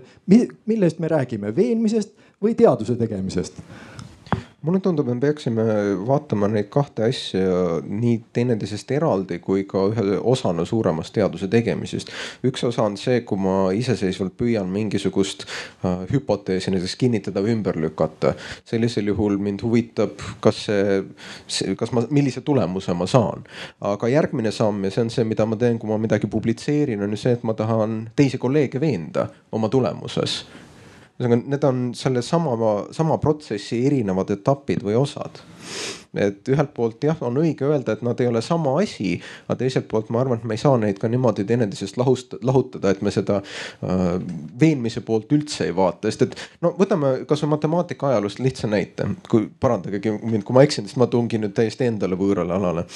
[0.67, 3.59] millest me räägime, veenmisest või teaduse tegemisest
[4.64, 5.64] mulle tundub, me peaksime
[6.09, 12.12] vaatama neid kahte asja nii teineteisest eraldi kui ka ühe osana suuremast teaduse tegemisest.
[12.48, 17.79] üks osa on see, kui ma iseseisvalt püüan mingisugust äh, hüpoteesi näiteks kinnitada või ümber
[17.81, 18.35] lükata.
[18.64, 23.44] sellisel juhul mind huvitab, kas see, kas ma, millise tulemuse ma saan.
[23.81, 27.12] aga järgmine samm ja see on see, mida ma teen, kui ma midagi publitseerin, on
[27.12, 30.44] ju see, et ma tahan teisi kolleege veenda oma tulemuses
[31.14, 32.55] ühesõnaga, need on sellesama,
[32.94, 35.42] sama protsessi erinevad etapid või osad.
[36.14, 39.16] et ühelt poolt jah, on õige öelda, et nad ei ole sama asi,
[39.48, 42.92] aga teiselt poolt ma arvan, et me ei saa neid ka niimoodi teineteisest lahust, lahutada,
[42.94, 44.05] et me seda äh,
[44.61, 49.48] veenmise poolt üldse ei vaata, sest et no võtame kasvõi matemaatika ajaloost lihtsa näite, kui
[49.61, 52.87] parandage mind, kui ma eksin, sest ma tungin nüüd täiesti endale võõrale alale.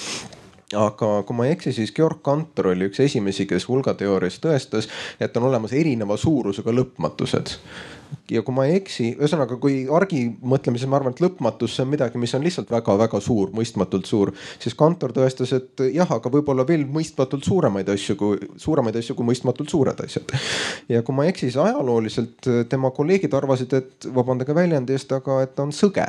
[0.78, 4.86] Aga kui ma ei eksi, siis Georg Cantor oli üks esimesi, kes hulgateoorias tõestas,
[5.18, 7.56] et on olemas erineva suurusega lõpmatused
[8.30, 11.92] ja kui ma ei eksi, ühesõnaga kui argi mõtlemises ma arvan, et lõpmatus, see on
[11.92, 14.32] midagi, mis on lihtsalt väga-väga suur, mõistmatult suur.
[14.58, 19.30] siis Kantor tõestas, et jah, aga võib-olla veel mõistmatult suuremaid asju kui, suuremaid asju kui
[19.32, 20.36] mõistmatult suured asjad.
[20.88, 25.42] ja kui ma ei eksi, siis ajalooliselt tema kolleegid arvasid, et vabandage väljendi eest, aga
[25.44, 26.06] et ta on sõge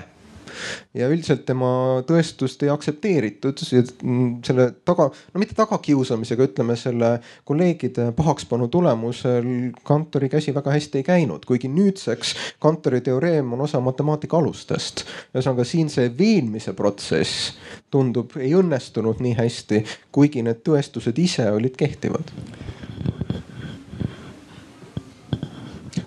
[0.94, 1.72] ja üldiselt tema
[2.08, 7.12] tõestust ei aktsepteeritud selle taga, no mitte tagakiusamisega, ütleme selle
[7.48, 9.50] kolleegide pahakspanu tulemusel
[9.84, 15.06] Kantori käsi väga hästi ei käinud, kuigi nüüdseks Kantori teoreem on osa matemaatika alustest.
[15.34, 17.54] ühesõnaga siin see veenmise protsess
[17.92, 22.34] tundub ei õnnestunud nii hästi, kuigi need tõestused ise olid kehtivad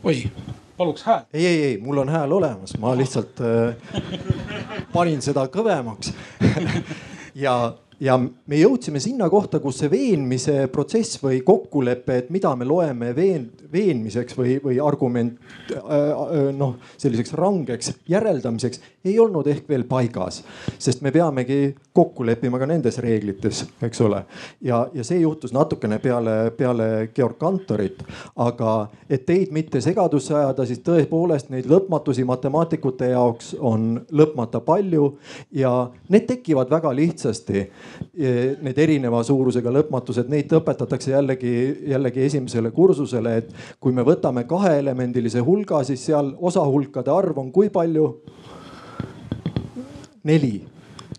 [0.02, 0.30] oi,
[0.76, 1.24] paluks hääl.
[1.32, 3.76] ei, ei, ei, mul on hääl olemas, ma lihtsalt äh,
[4.92, 6.12] panin seda kõvemaks
[7.44, 12.66] ja ja me jõudsime sinna kohta, kus see veenmise protsess või kokkulepe, et mida me
[12.66, 15.38] loeme veen-, veenmiseks või, või argument
[15.70, 20.42] äh, äh, noh, selliseks rangeks järeldamiseks ei olnud ehk veel paigas.
[20.78, 24.24] sest me peamegi kokku leppima ka nendes reeglites, eks ole.
[24.60, 28.02] ja, ja see juhtus natukene peale, peale Georg Kantorit.
[28.36, 35.16] aga et teid mitte segadusse ajada, siis tõepoolest neid lõpmatusi matemaatikute jaoks on lõpmata palju
[35.54, 37.66] ja need tekivad väga lihtsasti
[38.14, 41.54] need erineva suurusega lõpmatused, neid õpetatakse jällegi,
[41.92, 47.72] jällegi esimesele kursusele, et kui me võtame kaheelemendilise hulga, siis seal osahulkade arv on kui
[47.72, 48.10] palju?
[50.22, 50.60] neli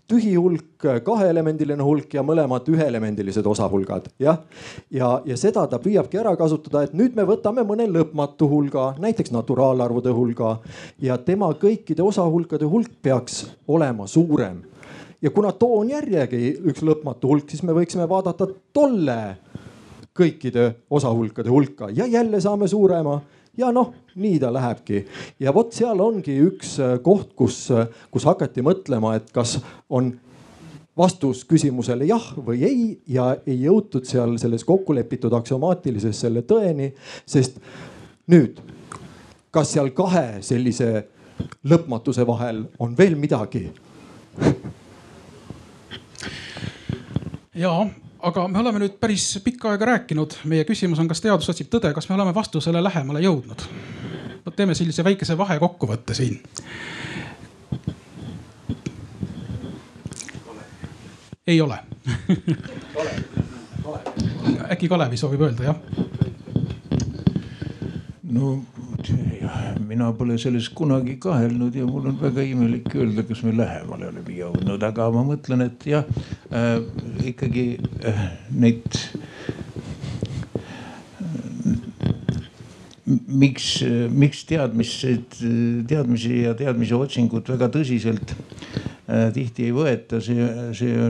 [0.08, 4.42] tühi hulk, kaheelemendiline hulk ja mõlemad üheelemendilised osahulgad, jah.
[4.92, 9.32] ja, ja seda ta püüabki ära kasutada, et nüüd me võtame mõne lõpmatu hulga, näiteks
[9.32, 10.58] naturaalarvude hulga
[11.02, 14.60] ja tema kõikide osahulkade hulk peaks olema suurem
[15.24, 19.20] ja kuna too on järjegi üks lõpmatu hulk, siis me võiksime vaadata tolle
[20.14, 21.88] kõikide osahulkade hulka.
[21.90, 23.20] Ja jälle saame suurema.
[23.56, 25.04] Ja noh, nii ta lähebki.
[25.40, 30.10] ja vot seal ongi üks äh, koht, kus, äh, kus hakati mõtlema, et kas on
[30.98, 36.90] vastus küsimusele jah või ei ja ei jõutud seal selles kokkulepitud aksioomaatilises selle tõeni,
[37.26, 37.62] sest
[38.30, 38.58] nüüd,
[39.54, 41.06] kas seal kahe sellise
[41.64, 43.68] lõpmatuse vahel on veel midagi
[47.54, 47.86] ja,
[48.22, 51.92] aga me oleme nüüd päris pikka aega rääkinud, meie küsimus on, kas teadus otsib tõde,
[51.94, 53.68] kas me oleme vastusele lähemale jõudnud?
[54.44, 56.42] no teeme sellise väikese vahekokkuvõtte siin.
[61.46, 61.78] ei ole
[64.72, 65.76] äkki Kalevi soovib öelda, jah?
[68.22, 68.58] no
[69.88, 74.38] mina pole selles kunagi kahelnud ja mul on väga imelik öelda, kas me lähemale oleme
[74.38, 76.08] jõudnud, aga ma mõtlen, et jah
[76.50, 76.78] äh,
[77.32, 77.66] ikkagi
[78.06, 79.02] äh, neid
[83.28, 83.68] miks,
[84.10, 85.40] miks teadmised,
[85.88, 91.08] teadmisi ja teadmise otsingut väga tõsiselt äh, tihti ei võeta, see, see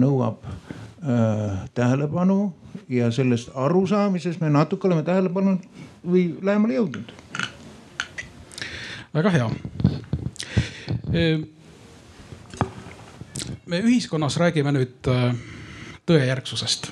[0.00, 2.54] nõuab äh, tähelepanu
[2.92, 5.58] ja sellest arusaamises me natuke oleme tähelepanu
[6.06, 7.12] või lähemale jõudnud
[9.16, 9.50] väga hea.
[13.66, 15.30] me ühiskonnas räägime nüüd äh,
[16.06, 16.90] tõejärgsusest.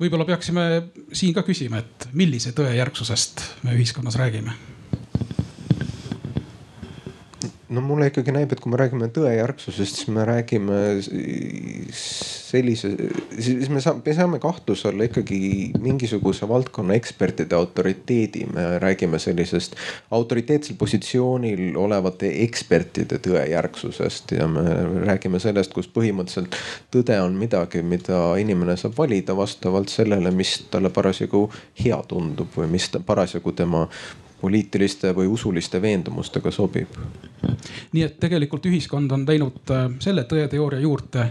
[0.00, 0.64] võib-olla peaksime
[1.12, 4.56] siin ka küsima, et millise tõejärgsusest me ühiskonnas räägime
[7.68, 10.78] no mulle ikkagi näib, et kui me räägime tõejärgsusest, siis me räägime
[11.92, 12.90] sellise,
[13.36, 15.40] siis me saame, me saame kahtluse alla ikkagi
[15.82, 18.46] mingisuguse valdkonna ekspertide autoriteedi.
[18.54, 19.76] me räägime sellisest
[20.10, 24.64] autoriteetsel positsioonil olevate ekspertide tõejärgsusest ja me
[25.04, 26.56] räägime sellest, kus põhimõtteliselt
[26.94, 31.50] tõde on midagi, mida inimene saab valida vastavalt sellele, mis talle parasjagu
[31.84, 33.86] hea tundub või mis parasjagu tema
[34.40, 36.94] poliitiliste või usuliste veendumustega sobib.
[37.92, 41.30] nii et tegelikult ühiskond on teinud äh, selle tõeteooria juurde,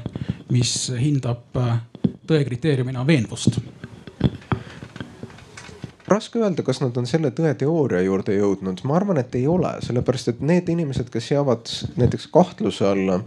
[0.52, 1.80] mis hindab äh,
[2.28, 3.60] tõe kriteeriumina veenvust
[6.08, 10.32] raske öelda, kas nad on selle tõeteooria juurde jõudnud, ma arvan, et ei ole, sellepärast
[10.32, 11.67] et need inimesed, kes seavad
[12.00, 13.20] näiteks kahtluse alla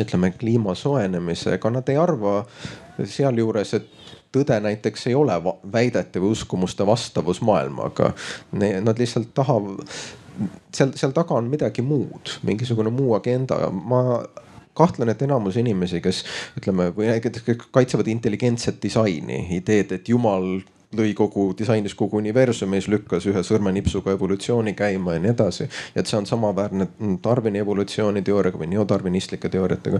[0.00, 2.42] ütleme kliima soojenemise, ega nad ei arva
[2.98, 4.03] sealjuures, et
[4.34, 5.36] tõde näiteks ei ole
[5.72, 8.12] väidete või uskumuste vastavus maailmaga.
[8.60, 9.84] Nad lihtsalt tahavad,
[10.74, 13.68] seal, seal taga on midagi muud, mingisugune muu agenda.
[13.70, 14.24] ma
[14.74, 16.24] kahtlen, et enamus inimesi, kes
[16.58, 20.58] ütleme või näiteks kaitsevad intelligentset disaini, ideed, et jumal
[20.96, 25.68] lõi kogu, disainis kogu universumi, siis lükkas ühe sõrmenipsuga evolutsiooni käima ja nii edasi.
[25.94, 26.88] et see on samaväärne
[27.24, 29.98] Darwini evolutsiooniteooriaga või neodarwinistlike teooriatega.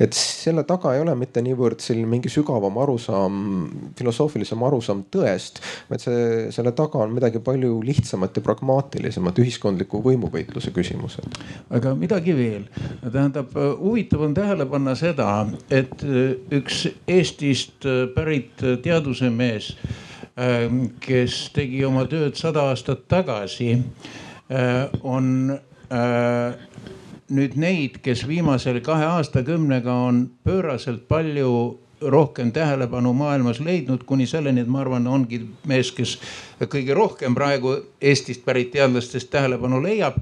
[0.00, 3.40] et selle taga ei ole mitte niivõrd selline mingi sügavam arusaam,
[3.98, 10.72] filosoofilisem arusaam tõest, vaid see, selle taga on midagi palju lihtsamat ja pragmaatilisemat, ühiskondliku võimuvõitluse
[10.74, 11.40] küsimused.
[11.70, 12.68] aga midagi veel,
[13.02, 15.28] tähendab huvitav on tähele panna seda,
[15.70, 16.02] et
[16.52, 19.72] üks Eestist pärit teadusemees
[21.00, 23.74] kes tegi oma tööd sada aastat tagasi,
[24.48, 25.58] äh, on
[27.32, 31.52] nüüd neid, kes viimase kahe aastakümnega on pööraselt palju
[32.02, 36.16] rohkem tähelepanu maailmas leidnud, kuni selleni, et ma arvan, ongi mees, kes
[36.60, 40.18] kõige rohkem praegu Eestist pärit teadlastest tähelepanu leiab.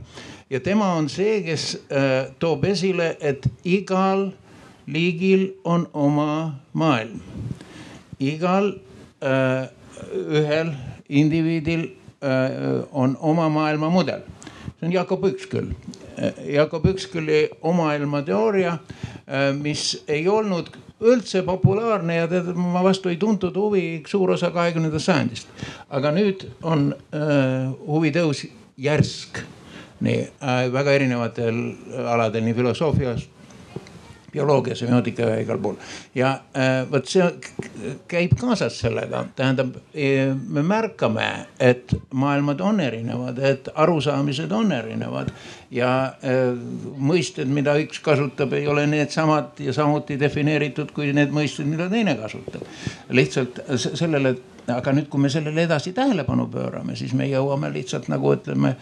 [0.50, 4.30] ja tema on see, kes äh, toob esile, et igal
[4.86, 7.20] liigil on oma maailm.
[8.18, 8.74] igal
[9.22, 9.70] äh,
[10.10, 10.74] ühel
[11.08, 11.86] indiviidil
[12.22, 14.20] äh, on oma maailmamudel.
[14.80, 15.74] see on Jakob Üksküll.
[16.18, 18.72] Äh, Jakob Ükskülli omaailmateooria,
[19.26, 20.66] äh, mis ei olnud
[21.00, 25.48] üldse populaarne ja teda vastu ei tuntud huvi suur osa kahekümnendast sajandist.
[25.88, 26.94] aga nüüd on
[27.86, 28.44] huvi tõus
[28.76, 29.40] järsk
[30.00, 31.60] nii äh, väga erinevatel
[32.08, 33.26] aladel, nii filosoofias
[34.32, 35.76] bioloogia, semiootika ja igal pool.
[36.14, 37.26] ja äh, vot see
[38.10, 41.28] käib kaasas sellega, tähendab, e, me märkame,
[41.60, 45.32] et maailmad on erinevad, et arusaamised on erinevad
[45.70, 45.90] ja
[46.24, 46.52] äh,
[46.98, 52.16] mõisted, mida üks kasutab, ei ole needsamad ja samuti defineeritud kui need mõisted, mida teine
[52.20, 52.64] kasutab.
[53.10, 54.36] lihtsalt sellele
[54.70, 58.74] aga nüüd, kui me sellele edasi tähelepanu pöörame, siis me jõuame lihtsalt nagu ütleme,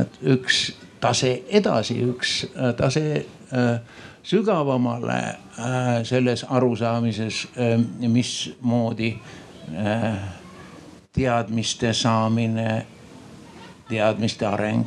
[0.00, 0.70] et üks
[1.04, 3.04] tase edasi, üks äh, tase
[3.52, 5.36] äh, sügavamale äh,
[6.02, 9.18] selles arusaamises, äh, mismoodi
[9.74, 10.14] äh,
[11.12, 12.86] teadmiste saamine,
[13.88, 14.86] teadmiste areng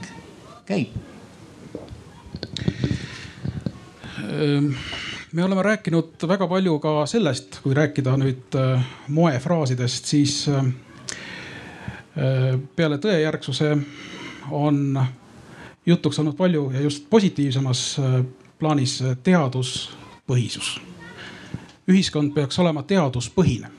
[0.65, 0.95] käib.
[5.31, 8.57] Me oleme rääkinud väga palju ka sellest, kui rääkida nüüd
[9.15, 10.33] moefraasidest, siis
[12.75, 13.69] peale tõejärgsuse
[14.51, 14.99] on
[15.85, 17.85] jutuks olnud palju ja just positiivsemas
[18.59, 20.79] plaanis teaduspõhisus.
[21.87, 23.69] ühiskond peaks olema teaduspõhine.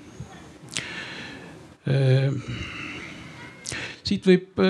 [4.04, 4.60] siit võib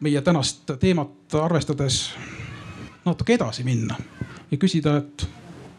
[0.00, 2.12] meie tänast teemat arvestades
[3.04, 3.96] natuke edasi minna
[4.50, 5.26] ja küsida, et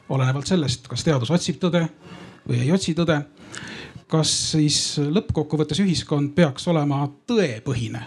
[0.10, 1.86] olenevalt sellest, kas teadus otsib tõde
[2.48, 3.20] või ei otsi tõde,
[4.08, 8.04] kas siis lõppkokkuvõttes ühiskond peaks olema tõepõhine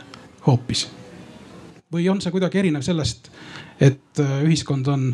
[0.47, 0.89] hoopis?
[1.93, 3.31] või on see kuidagi erinev sellest,
[3.81, 5.09] et ühiskond on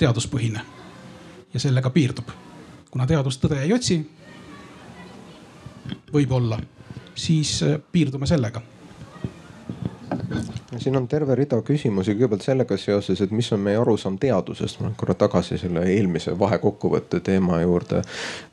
[0.00, 0.64] teaduspõhine
[1.54, 2.32] ja sellega piirdub.
[2.90, 4.00] kuna teadus tõde ei otsi,
[6.12, 6.58] võib-olla,
[7.14, 8.62] siis äh, piirdume sellega
[10.80, 14.80] siin on terve rida küsimusi kõigepealt sellega seoses, et mis on meie arusaam teadusest.
[14.80, 18.02] ma lähen korra tagasi selle eelmise vahekokkuvõtte teema juurde.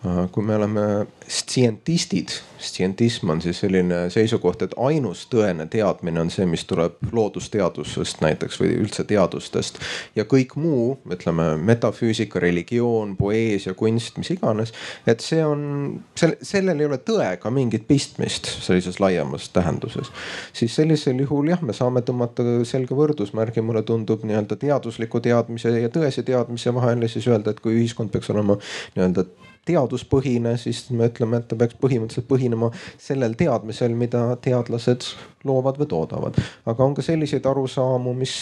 [0.05, 0.81] Äh, kui me oleme
[1.27, 8.21] stsientistid, stsientism on siis selline seisukoht, et ainus tõene teadmine on see, mis tuleb loodusteadusest
[8.23, 9.79] näiteks või üldse teadustest.
[10.15, 14.71] ja kõik muu, ütleme metafüüsika, religioon, poeesia, kunst, mis iganes,
[15.07, 20.11] et see on, sellel ei ole tõega mingit pistmist sellises laiemas tähenduses.
[20.53, 25.91] siis sellisel juhul jah, me saame tõmmata selge võrdusmärgi, mulle tundub nii-öelda teadusliku teadmise ja
[25.91, 28.55] tõese teadmise vahele, siis öelda, et kui ühiskond peaks olema
[28.95, 29.27] nii-öelda
[29.67, 35.11] teaduspõhine, siis me ütleme, et ta peaks põhimõtteliselt põhinema sellel teadmisel, mida teadlased
[35.47, 36.41] loovad või toodavad.
[36.65, 38.35] aga on ka selliseid arusaamu, mis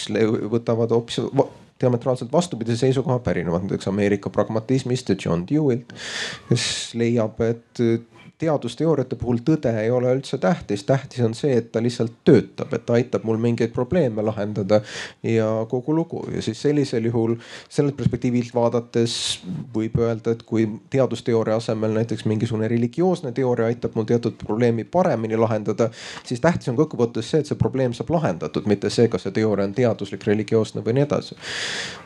[0.50, 1.20] võtavad hoopis
[1.80, 5.92] diametraalselt vastupidise seisukoha, pärinevad näiteks Ameerika pragmatismist ja John Dewilt,
[6.48, 7.82] kes leiab, et
[8.38, 12.84] teadusteooriate puhul tõde ei ole üldse tähtis, tähtis on see, et ta lihtsalt töötab, et
[12.86, 14.82] ta aitab mul mingeid probleeme lahendada
[15.24, 16.24] ja kogu lugu.
[16.34, 17.36] ja siis sellisel juhul
[17.68, 19.40] sellelt perspektiivilt vaadates
[19.74, 25.36] võib öelda, et kui teadusteooria asemel näiteks mingisugune religioosne teooria aitab mul teatud probleemi paremini
[25.36, 25.90] lahendada,
[26.24, 29.64] siis tähtis on kokkuvõttes see, et see probleem saab lahendatud, mitte see, kas see teooria
[29.64, 31.38] on teaduslik, religioosne või nii edasi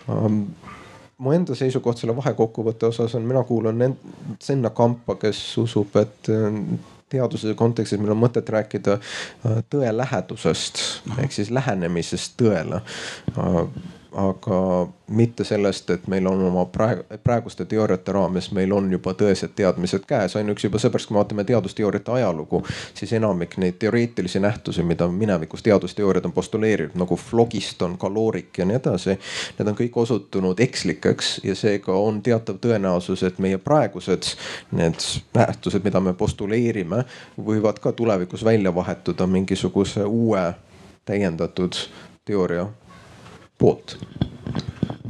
[0.08, 0.44] um,
[1.20, 3.84] mu enda seisukoht selle vahekokkuvõtte osas on, mina kuulun
[4.40, 6.58] sinna kampa, kes usub, et äh,
[7.10, 10.82] teaduse kontekstis meil on mõtet rääkida äh, tõe lähedusest
[11.18, 12.82] ehk siis lähenemisest tõele.
[13.36, 13.64] Äh,
[14.12, 19.54] aga mitte sellest, et meil on oma praegu, praeguste teooriate raames, meil on juba tõesed
[19.56, 20.36] teadmised käes.
[20.36, 22.62] ainuüksi juba seepärast, kui me vaatame teadusteooriate ajalugu,
[22.94, 28.76] siis enamik neid teoreetilisi nähtusi, mida minevikus teadusteooriad on postuleerinud nagu flogiston, kaloorik ja nii
[28.76, 29.18] edasi.
[29.58, 34.34] Need on kõik osutunud ekslikeks ja seega on teatav tõenäosus, et meie praegused
[34.72, 34.98] need
[35.34, 37.04] nähtused, mida me postuleerime,
[37.38, 40.52] võivad ka tulevikus välja vahetuda mingisuguse uue
[41.04, 41.74] täiendatud
[42.24, 42.68] teooria
[43.60, 43.98] poolt?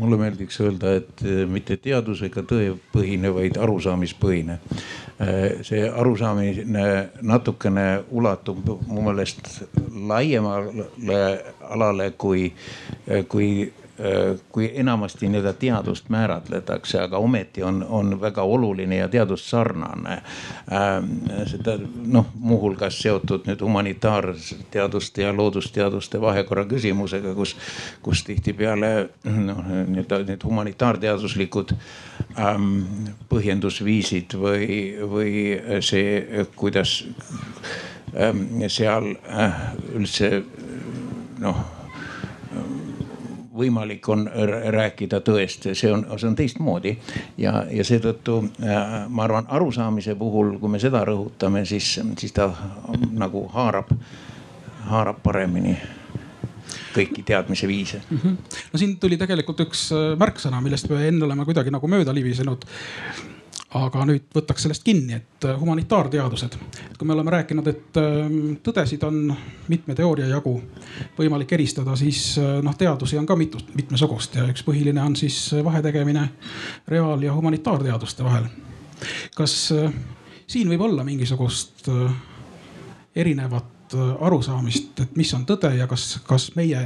[0.00, 4.56] mulle meeldiks öelda, et eh, mitte teadusega tõepõhine, vaid arusaamispõhine.
[5.20, 6.86] Eh, see arusaamine
[7.28, 7.86] natukene
[8.16, 9.50] ulatub mu meelest
[10.08, 11.20] laiemale
[11.68, 12.48] alale kui,
[13.06, 13.68] eh, kui
[14.52, 20.22] kui enamasti nii-öelda teadust määratletakse, aga ometi on, on väga oluline ja teadussarnane.
[21.50, 21.76] seda
[22.06, 27.56] noh, muuhulgas seotud nüüd humanitaarteaduste ja loodusteaduste vahekorra küsimusega, kus,
[28.02, 31.74] kus tihtipeale noh, nii-öelda need humanitaarteaduslikud
[32.38, 32.70] ähm,
[33.28, 34.70] põhjendusviisid või,
[35.10, 35.34] või
[35.84, 37.02] see, kuidas
[38.14, 39.60] ähm, seal äh,
[39.98, 40.32] üldse
[41.40, 41.79] noh
[43.60, 44.26] võimalik on
[44.76, 46.96] rääkida tõest, see on, see on teistmoodi.
[47.38, 52.50] ja, ja seetõttu äh, ma arvan, arusaamise puhul, kui me seda rõhutame, siis, siis ta
[53.12, 53.92] nagu haarab,
[54.90, 55.76] haarab paremini
[56.94, 58.18] kõiki teadmise viise mm.
[58.18, 58.36] -hmm.
[58.72, 62.66] no siin tuli tegelikult üks äh, märksõna, millest me enne oleme kuidagi nagu mööda libisenud
[63.78, 66.56] aga nüüd võtaks sellest kinni, et äh, humanitaarteadused,
[66.98, 69.20] kui me oleme rääkinud, et ähm, tõdesid on
[69.70, 70.56] mitme teooria jagu
[71.18, 75.38] võimalik eristada, siis äh, noh, teadusi on ka mitu, mitmesugust ja üks põhiline on siis
[75.64, 76.26] vahetegemine
[76.90, 78.48] reaal- ja humanitaarteaduste vahel.
[79.38, 79.92] kas äh,
[80.50, 81.86] siin võib olla mingisugust
[83.16, 86.82] erinevat arusaamist, et mis on tõde ja kas, kas meie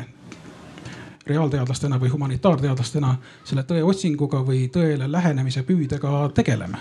[1.26, 3.14] reaalteadlastena või humanitaarteadlastena
[3.44, 6.78] selle tõe otsinguga või tõele lähenemise püüdega tegeleme?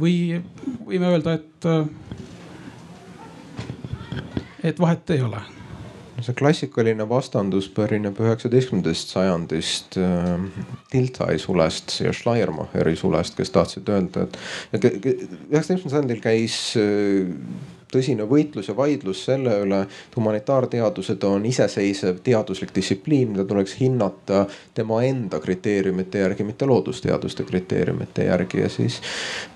[0.00, 0.40] või
[0.86, 1.66] võime öelda, et,
[4.64, 5.42] et vahet ei ole?
[6.20, 10.42] see klassikaline vastandus pärineb üheksateistkümnendast sajandist äh,
[10.92, 14.26] Tiltai sulest ja Schleiermacheri sulest, kes tahtsid öelda,
[14.74, 17.32] et üheksateistkümnendal sajandil käis äh,
[17.92, 24.44] tõsine võitlus ja vaidlus selle üle, et humanitaarteadused on iseseisev teaduslik distsipliin, mida tuleks hinnata
[24.74, 29.00] tema enda kriteeriumite järgi, mitte loodusteaduste kriteeriumite järgi ja siis.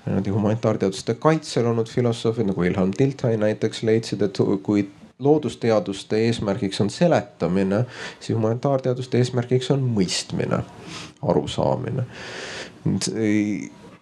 [0.05, 4.87] niimoodi humanitaarteaduste kaitsel olnud filosoofid nagu Wilhelm Dilthey näiteks leidsid, et kui
[5.19, 7.85] loodusteaduste eesmärgiks on seletamine,
[8.19, 10.59] siis humanitaarteaduste eesmärgiks on mõistmine,
[11.23, 12.03] arusaamine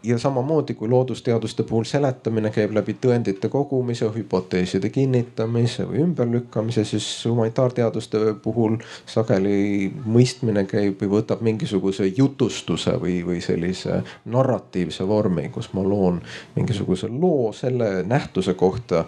[0.04, 7.08] ja samamoodi kui loodusteaduste puhul seletamine käib läbi tõendite kogumise, hüpoteeside kinnitamise või ümberlükkamise, siis
[7.26, 15.72] humanitaarteaduste puhul sageli mõistmine käib või võtab mingisuguse jutustuse või, või sellise narratiivse vormi, kus
[15.74, 16.22] ma loon
[16.56, 19.06] mingisuguse loo selle nähtuse kohta,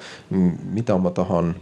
[0.71, 1.55] mida ma tahan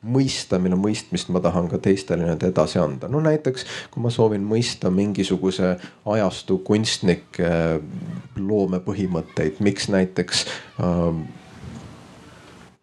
[0.00, 3.08] mõista, mille mõistmist ma tahan ka teistele nii-öelda edasi anda.
[3.08, 5.74] no näiteks kui ma soovin mõista mingisuguse
[6.06, 7.50] ajastu kunstnike
[8.40, 10.46] loomepõhimõtteid, miks näiteks
[10.80, 11.20] äh,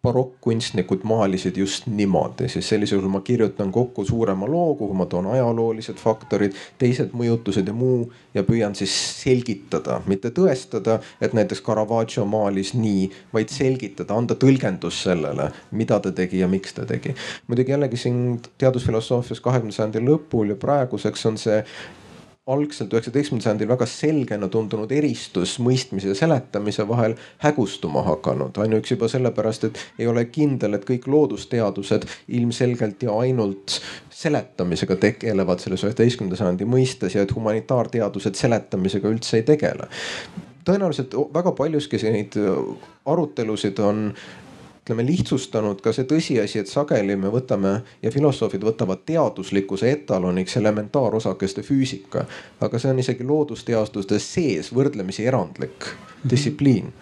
[0.08, 5.28] barokkkunstnikud maalisid just niimoodi, siis sellisel juhul ma kirjutan kokku suurema loo, kuhu ma toon
[5.34, 12.26] ajaloolised faktorid, teised mõjutused ja muu ja püüan siis selgitada, mitte tõestada, et näiteks Caravaggio
[12.30, 17.16] maalis nii, vaid selgitada, anda tõlgendus sellele, mida ta tegi ja miks ta tegi.
[17.48, 21.64] muidugi jällegi siin teadusfilosoofias kahekümnenda sajandi lõpul ja praeguseks on see
[22.48, 28.58] algselt üheksateistkümnendal sajandil väga selgena tundunud eristus mõistmise ja seletamise vahel hägustuma hakanud.
[28.58, 33.80] ainuüksi juba sellepärast, et ei ole kindel, et kõik loodusteadused ilmselgelt ja ainult
[34.10, 39.92] seletamisega tegelevad selles üheteistkümnenda sajandi mõistes ja et humanitaarteadused seletamisega üldse ei tegele
[40.68, 42.36] tõenäoliselt väga paljuski neid
[43.08, 44.10] arutelusid on
[44.88, 51.62] ütleme lihtsustanud ka see tõsiasi, et sageli me võtame ja filosoofid võtavad teaduslikkuse etaloniks elementaarosakeste
[51.62, 52.24] füüsika.
[52.62, 56.30] aga see on isegi loodusteaduste sees võrdlemisi erandlik mhm.
[56.30, 56.94] distsipliin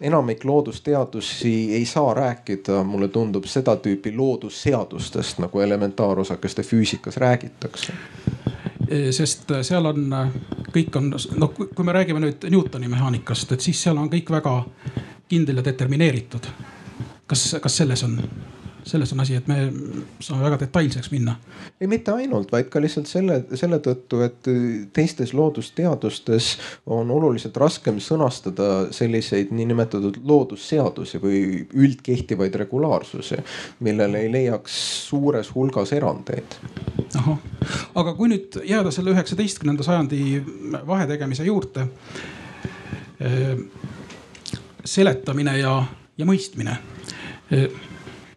[0.00, 7.92] enamik loodusteadusi ei saa rääkida, mulle tundub seda tüüpi loodusseadustest nagu elementaarosakeste füüsikas räägitakse
[9.10, 10.10] sest seal on,
[10.72, 14.56] kõik on, noh, kui me räägime nüüd Newtoni mehaanikast, et siis seal on kõik väga
[15.32, 16.48] kindel ja determineeritud.
[17.26, 18.18] kas, kas selles on,
[18.84, 19.56] selles on asi, et me
[20.20, 21.38] saame väga detailseks minna?
[21.80, 24.50] ei, mitte ainult, vaid ka lihtsalt selle, selle tõttu, et
[24.92, 26.50] teistes loodusteadustes
[26.92, 31.40] on oluliselt raskem sõnastada selliseid niinimetatud loodusseadusi või
[31.72, 33.40] üldkehtivaid regulaarsusi,
[33.86, 34.76] millele ei leiaks
[35.08, 36.58] suures hulgas erandeid.
[37.22, 37.40] ahah,
[38.02, 40.42] aga kui nüüd jääda selle üheksateistkümnenda sajandi
[40.92, 41.88] vahetegemise juurde
[44.84, 45.76] seletamine ja,
[46.18, 46.76] ja mõistmine.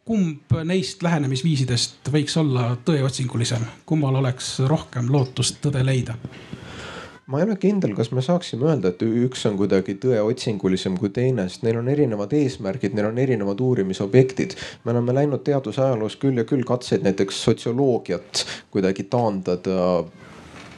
[0.06, 6.18] kumb neist lähenemisviisidest võiks olla tõeotsingulisem, kummal oleks rohkem lootust tõde leida?
[7.26, 11.48] ma ei ole kindel, kas me saaksime öelda, et üks on kuidagi tõeotsingulisem kui teine,
[11.50, 14.54] sest neil on erinevad eesmärgid, neil on erinevad uurimisobjektid.
[14.86, 20.06] me oleme läinud teadusajaloos küll ja küll katseid näiteks sotsioloogiat kuidagi taandada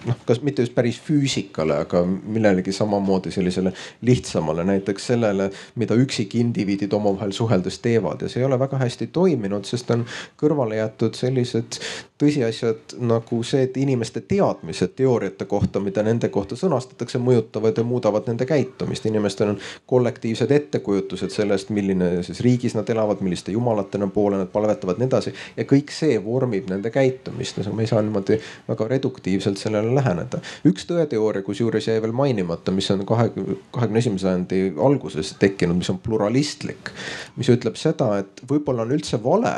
[0.05, 3.73] noh, kas mitte just päris füüsikale, aga millelegi samamoodi sellisele
[4.07, 8.21] lihtsamale, näiteks sellele, mida üksikindiviidid omavahel suheldes teevad.
[8.21, 10.05] Ja see ei ole väga hästi toiminud, sest on
[10.39, 11.79] kõrvale jäetud sellised
[12.17, 18.25] tõsiasjad nagu see, et inimeste teadmised teooriate kohta, mida nende kohta sõnastatakse, mõjutavad ja muudavad
[18.29, 19.05] nende käitumist.
[19.05, 24.97] inimestel on kollektiivsed ettekujutused sellest, milline siis riigis nad elavad, milliste jumalatena poole nad palvetavad,
[24.97, 25.33] nii edasi.
[25.57, 30.41] ja kõik see vormib nende käitumist, me ei saa niimoodi väga reduktiivselt sellele läheneda.
[30.65, 35.89] üks tõeteooria, kusjuures jäi veel mainimata, mis on kahekümne, kahekümne esimese sajandi alguses tekkinud, mis
[35.93, 36.89] on pluralistlik.
[37.35, 39.53] mis ütleb seda, et võib-olla on üldse vale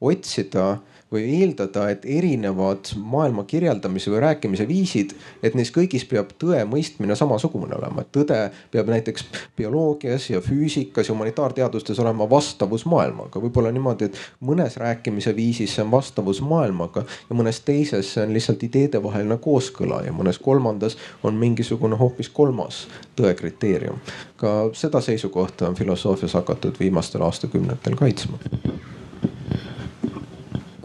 [0.00, 0.78] otsida
[1.12, 7.16] või eeldada, et erinevad maailma kirjeldamise või rääkimise viisid, et neis kõigis peab tõe mõistmine
[7.18, 8.02] samasugune olema.
[8.02, 8.38] et tõde
[8.70, 9.24] peab näiteks
[9.56, 13.40] bioloogias ja füüsikas ja humanitaarteadustes olema vastavus maailmaga.
[13.40, 18.34] võib-olla niimoodi, et mõnes rääkimise viisis see on vastavus maailmaga ja mõnes teises see on
[18.34, 22.86] lihtsalt ideedevaheline kooskõla ja mõnes kolmandas on mingisugune hoopis kolmas
[23.16, 23.98] tõe kriteerium.
[24.36, 28.38] ka seda seisukohta on filosoofias hakatud viimastel aastakümnetel kaitsma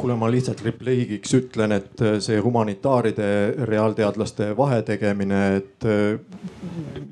[0.06, 6.20] kuule, ma lihtsalt repliigiks ütlen, et äh, see humanitaaride, reaalteadlaste vahetegemine, et äh,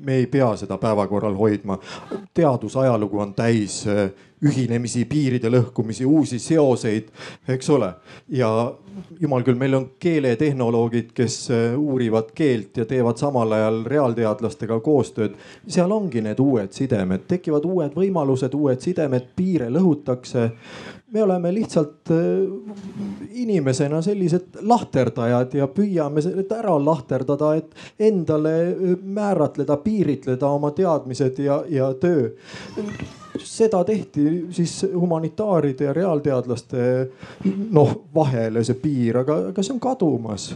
[0.06, 1.78] me ei pea seda päevakorral hoidma.
[2.34, 4.12] teadusajalugu on täis äh,
[4.46, 7.10] ühinemisi, piiride lõhkumisi, uusi seoseid,
[7.48, 7.90] eks ole.
[8.28, 8.48] ja
[9.20, 15.34] jumal küll, meil on keeletehnoloogid, kes uurivad keelt ja teevad samal ajal reaalteadlastega koostööd.
[15.66, 20.52] seal ongi need uued sidemed, tekivad uued võimalused, uued sidemed, piire lõhutakse
[21.14, 22.16] me oleme lihtsalt äh,
[23.30, 31.38] inimesena sellised lahterdajad ja püüame seda ära lahterdada, et endale äh, määratleda, piiritleda oma teadmised
[31.38, 32.32] ja, ja töö.
[33.38, 36.82] seda tehti siis humanitaaride ja reaalteadlaste
[37.70, 40.52] noh vahele see piir, aga, aga see on kadumas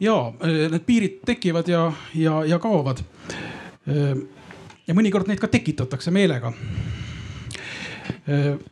[0.00, 3.02] ja äh, need piirid tekivad ja, ja, ja kaovad.
[4.86, 7.03] ja mõnikord neid ka tekitatakse meelega Äh,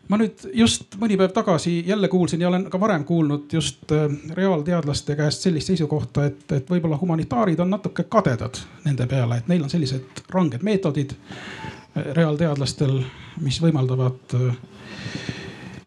[0.09, 4.07] ma nüüd just mõni päev tagasi jälle kuulsin ja olen ka varem kuulnud just äh,
[4.33, 9.67] reaalteadlaste käest sellist seisukohta, et, et võib-olla humanitaarid on natuke kadedad nende peale, et neil
[9.67, 12.97] on sellised ranged meetodid äh, reaalteadlastel,
[13.45, 14.37] mis võimaldavad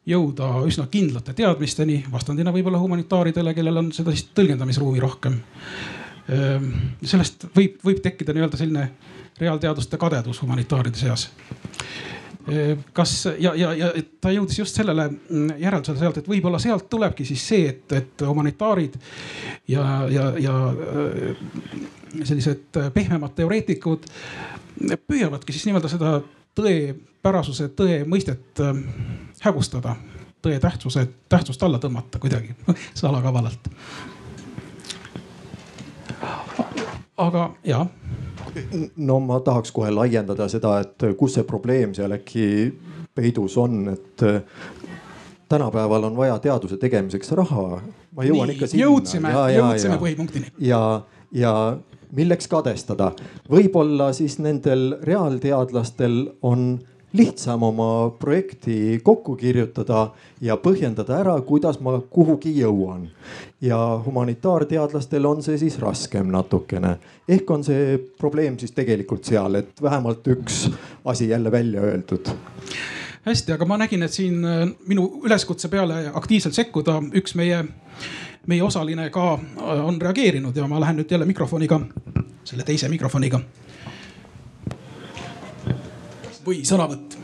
[0.06, 5.40] jõuda üsna kindlate teadmisteni, vastandina võib-olla humanitaaridele, kellel on seda siis tõlgendamisruumi rohkem.
[7.06, 8.86] sellest võib, võib tekkida nii-öelda selline
[9.40, 11.30] reaalteaduste kadedus humanitaaride seas
[12.94, 13.90] kas ja, ja, ja
[14.22, 18.26] ta jõudis just sellele mm, järeldusele sealt, et võib-olla sealt tulebki siis see, et, et
[18.28, 19.00] humanitaarid
[19.72, 20.54] ja, ja, ja
[22.24, 24.06] sellised pehmemad teoreetikud
[25.08, 26.20] püüavadki siis nii-öelda seda
[26.56, 28.62] tõepärasuse, tõe mõistet
[29.44, 29.96] hägustada,
[30.46, 32.56] tõe tähtsuse, tähtsust alla tõmmata kuidagi
[33.02, 33.72] salakavalalt.
[37.18, 37.88] Aga jah
[38.98, 42.48] no ma tahaks kohe laiendada seda, et kus see probleem seal äkki
[43.16, 44.42] peidus on, et äh,
[45.50, 47.82] tänapäeval on vaja teaduse tegemiseks raha.
[48.16, 48.86] ma jõuan Nii, ikka sinna.
[48.86, 50.52] jõudsime, jõudsime põhipunktini.
[50.60, 51.02] ja,
[51.32, 51.54] ja
[52.16, 53.12] milleks kadestada,
[53.52, 56.80] võib-olla siis nendel reaalteadlastel on
[57.18, 60.10] lihtsam oma projekti kokku kirjutada
[60.42, 63.08] ja põhjendada ära, kuidas ma kuhugi jõuan.
[63.62, 66.98] ja humanitaarteadlastel on see siis raskem natukene.
[67.28, 70.70] ehk on see probleem siis tegelikult seal, et vähemalt üks
[71.06, 72.30] asi jälle välja öeldud
[73.26, 77.64] hästi, aga ma nägin, et siin äh, minu üleskutse peale aktiivselt sekkuda üks meie,
[78.48, 81.80] meie osaline ka äh, on reageerinud ja ma lähen nüüd jälle mikrofoniga,
[82.44, 83.42] selle teise mikrofoniga
[86.46, 87.18] või sõnavõtt?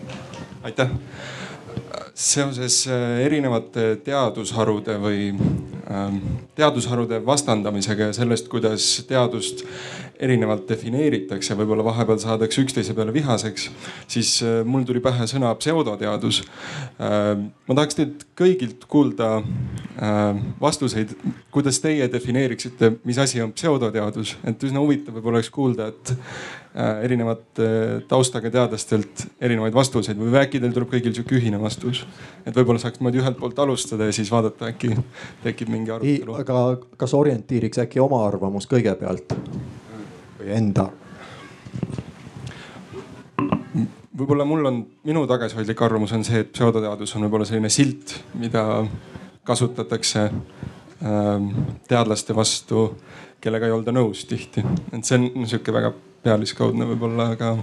[0.63, 0.89] aitäh.
[2.13, 6.17] seoses äh, erinevate teadusharude või ähm,
[6.55, 9.65] teadusharude vastandamisega ja sellest, kuidas teadust
[10.21, 13.67] erinevalt defineeritakse, võib-olla vahepeal saadakse üksteise peale vihaseks,
[14.11, 16.43] siis äh, mul tuli pähe sõna pseudoteadus.
[17.01, 19.41] Äh, ma tahaks teilt kõigilt kuulda
[20.61, 21.11] vastuseid,
[21.53, 26.13] kuidas teie defineeriksite, mis asi on pseudoteadus, et üsna huvitav võib-olla oleks kuulda, et
[26.71, 27.65] Äh, erinevate
[28.07, 32.05] taustaga teadlastelt erinevaid vastuseid või äkki teil tuleb kõigil sihuke ühine vastus?
[32.45, 34.93] et võib-olla saaks niimoodi ühelt poolt alustada ja siis vaadata, äkki
[35.43, 36.37] tekib mingi arutelu.
[36.39, 36.61] aga
[36.95, 39.35] kas orientiiriks äkki oma arvamus kõigepealt
[40.41, 40.89] või enda?
[44.21, 48.63] võib-olla mul on, minu tagasihoidlik arvamus on see, et pseudoteadus on võib-olla selline silt, mida
[49.47, 51.47] kasutatakse ähm,
[51.89, 52.85] teadlaste vastu,
[53.41, 54.63] kellega ei olda nõus tihti.
[54.91, 57.55] et see on sihuke väga pealiskaudne võib-olla, aga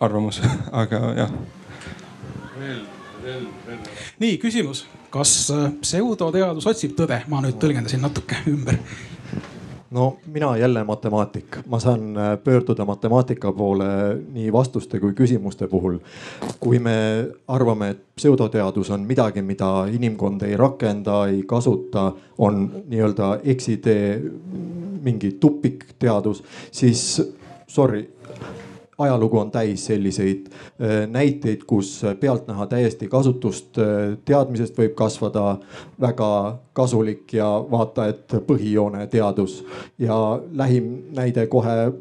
[0.00, 0.40] arvamus,
[0.82, 1.34] aga jah.
[4.22, 7.20] nii küsimus, kas äh, pseudoteadus otsib tõde?
[7.28, 8.80] ma nüüd tõlgendasin natuke ümber.
[9.90, 13.84] No mina jälle matemaatik, ma saan äh, pöörduda matemaatika poole
[14.32, 15.98] nii vastuste kui küsimuste puhul.
[16.60, 23.38] kui me arvame, et pseudoteadus on midagi, mida inimkond ei rakenda, ei kasuta, on nii-öelda
[23.44, 24.22] eksitee
[25.02, 27.22] mingi tupikteadus, siis
[27.66, 28.08] sorry
[28.98, 35.58] ajalugu on täis selliseid äh, näiteid, kus pealtnäha täiesti kasutust äh, teadmisest võib kasvada
[36.00, 39.64] väga kasulik ja vaata, et põhijoone teadus.
[39.98, 41.92] ja lähim näide kohe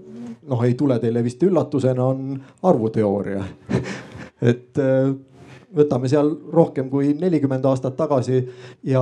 [0.48, 3.44] noh, ei tule teile vist üllatusena, on arvuteooria
[4.52, 5.14] et äh,
[5.74, 8.44] võtame seal rohkem kui nelikümmend aastat tagasi
[8.86, 9.02] ja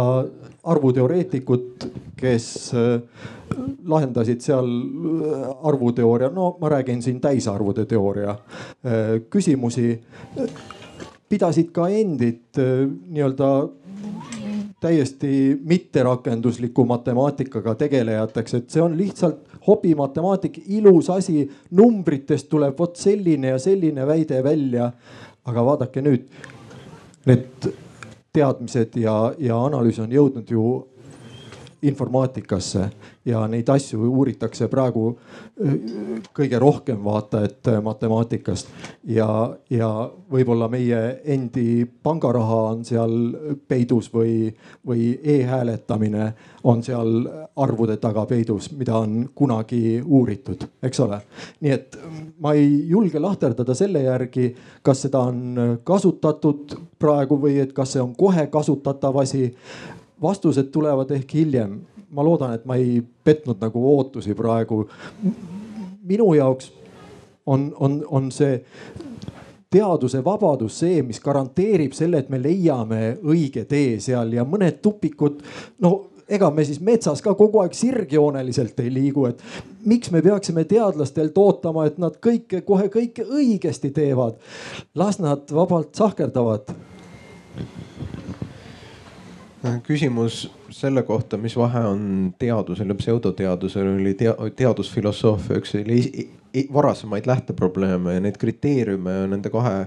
[0.63, 2.71] arvuteoreetikud, kes
[3.87, 9.99] lahendasid seal äh, arvuteooria, no ma räägin siin täisarvude teooria äh, küsimusi.
[11.29, 13.51] pidasid ka endid äh, nii-öelda
[14.81, 21.49] täiesti mitterakendusliku matemaatikaga tegelejateks, et see on lihtsalt hobimatemaatik, ilus asi.
[21.71, 24.91] numbritest tuleb vot selline ja selline väide välja.
[25.45, 26.27] aga vaadake nüüd,
[27.25, 27.71] need
[28.33, 30.65] teadmised ja, ja analüüs on jõudnud ju
[31.81, 32.89] informaatikasse
[33.25, 35.05] ja neid asju uuritakse praegu
[36.37, 38.67] kõige rohkem vaata et matemaatikast.
[39.07, 39.27] ja,
[39.69, 39.89] ja
[40.31, 43.13] võib-olla meie endi pangaraha on seal
[43.67, 44.51] peidus või,
[44.87, 51.21] või e-hääletamine on seal arvude taga peidus, mida on kunagi uuritud, eks ole.
[51.61, 51.97] nii et
[52.39, 58.01] ma ei julge lahterdada selle järgi, kas seda on kasutatud praegu või et kas see
[58.01, 59.51] on kohe kasutatav asi
[60.21, 61.79] vastused tulevad ehk hiljem
[62.11, 64.87] ma loodan, et ma ei petnud nagu ootusi praegu.
[66.03, 66.73] minu jaoks
[67.45, 68.59] on, on, on see
[69.71, 75.39] teaduse vabadus see, mis garanteerib selle, et me leiame õige tee seal ja mõned tupikud,
[75.79, 75.91] no
[76.27, 79.39] ega me siis metsas ka kogu aeg sirgjooneliselt ei liigu, et
[79.87, 84.35] miks me peaksime teadlastelt ootama, et nad kõike kohe kõike õigesti teevad.
[84.95, 86.73] las nad vabalt sahkerdavad
[89.83, 90.43] küsimus
[90.73, 92.03] selle kohta, mis vahe on
[92.39, 95.75] teadusel ja pseudoteadusel oli tea, teadusfilosoofia üks
[96.73, 99.85] varasemaid lähteprobleeme ja neid kriteeriume nende kahe,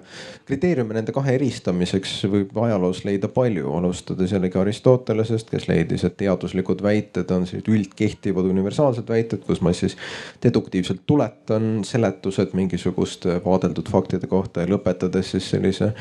[0.48, 6.80] kriteeriume nende kahe eristamiseks võib ajaloos leida palju, alustades jällegi Aristotelesest, kes leidis, et teaduslikud
[6.82, 9.98] väited on sellised üldkehtivad universaalsed väited, kus ma siis
[10.42, 15.92] deduktiivselt tuletan seletused mingisuguste vaadeldud faktide kohta ja lõpetades siis sellise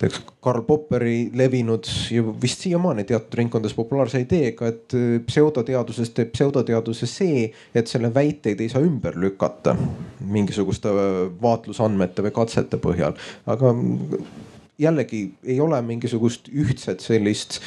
[0.00, 6.32] näiteks Karl Popperi levinud ja vist siiamaani teatud ringkondades populaarse ideega, et äh, pseudoteadusest teeb
[6.32, 9.76] pseudoteaduse see, et selle väiteid ei saa ümber lükata
[10.20, 13.18] mingisuguste äh, vaatlusandmete või katsete põhjal.
[13.46, 13.74] aga
[14.80, 17.60] jällegi ei ole mingisugust ühtset sellist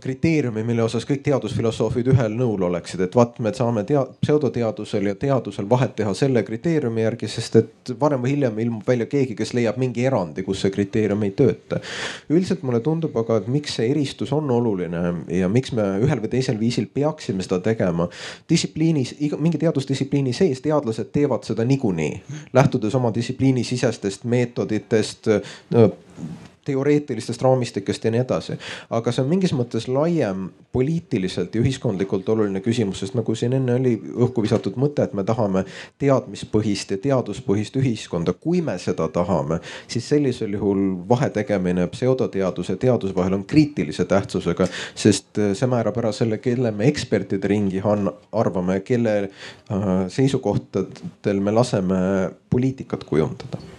[0.00, 5.14] kriteeriumi, mille osas kõik teadusfilosoofid ühel nõul oleksid, et vaat me saame tea-, pseudoteadusel ja
[5.20, 9.52] teadusel vahet teha selle kriteeriumi järgi, sest et varem või hiljem ilmub välja keegi, kes
[9.56, 11.80] leiab mingi erandi, kus see kriteerium ei tööta.
[12.32, 16.32] üldiselt mulle tundub aga, et miks see eristus on oluline ja miks me ühel või
[16.32, 18.08] teisel viisil peaksime seda tegema.
[18.48, 22.22] distsipliinis, mingi teadusdistsipliini sees teadlased teevad seda niikuinii,
[22.56, 25.28] lähtudes oma distsipliini sisestest meetoditest
[26.64, 28.58] teoreetilistest raamistikest ja nii edasi.
[28.90, 33.76] aga see on mingis mõttes laiem poliitiliselt ja ühiskondlikult oluline küsimus, sest nagu siin enne
[33.78, 33.94] oli
[34.26, 35.64] õhku visatud mõte, et me tahame
[36.02, 38.32] teadmispõhist ja teaduspõhist ühiskonda.
[38.32, 44.04] kui me seda tahame, siis sellisel juhul vahe tegemine pseudoteaduse ja teaduse vahel on kriitilise
[44.04, 47.82] tähtsusega, sest see määrab ära selle, kelle me ekspertide ringi
[48.32, 51.96] arvame, kelle äh, seisukohtadel me laseme
[52.50, 53.73] poliitikat kujundada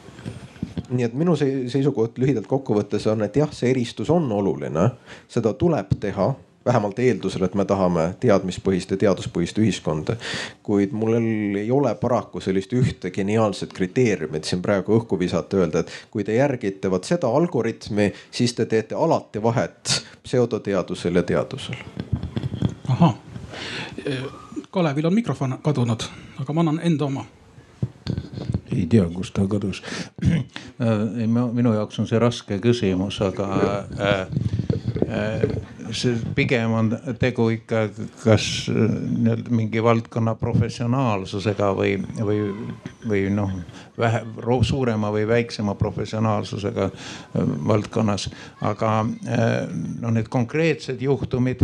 [0.90, 4.90] nii et minu seisukoht lühidalt kokkuvõttes on, et jah, see eristus on oluline,
[5.32, 6.34] seda tuleb teha
[6.66, 10.16] vähemalt eeldusel, et me tahame teadmispõhist ja teaduspõhist ühiskonda.
[10.64, 11.14] kuid mul
[11.58, 16.36] ei ole paraku sellist ühte geniaalset kriteeriumit siin praegu õhku visata, öelda, et kui te
[16.36, 21.76] järgite vot seda algoritmi, siis te teete alati vahet pseudoteadusel ja teadusel.
[22.90, 23.16] ahah,
[24.72, 26.04] Kalevil on mikrofon kadunud,
[26.42, 27.26] aga ma annan enda oma
[28.76, 29.82] ei tea, kus ta kadus.
[30.22, 34.20] ei, minu jaoks on see raske küsimus, aga äh,
[35.08, 35.46] äh,
[35.96, 37.88] see pigem on tegu ikka
[38.24, 42.40] kas äh, nii-öelda mingi valdkonna professionaalsusega või, või,
[43.08, 43.54] või noh,
[43.98, 44.24] vähe
[44.66, 48.30] suurema või väiksema professionaalsusega äh, valdkonnas.
[48.62, 49.06] aga
[50.02, 51.62] no need konkreetsed juhtumid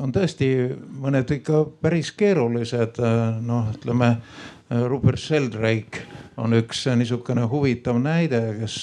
[0.00, 0.46] on tõesti
[1.00, 3.00] mõned ikka päris keerulised,
[3.42, 4.10] noh, ütleme
[4.70, 6.06] Rupert Sheldrake
[6.40, 8.76] on üks niisugune huvitav näide, kes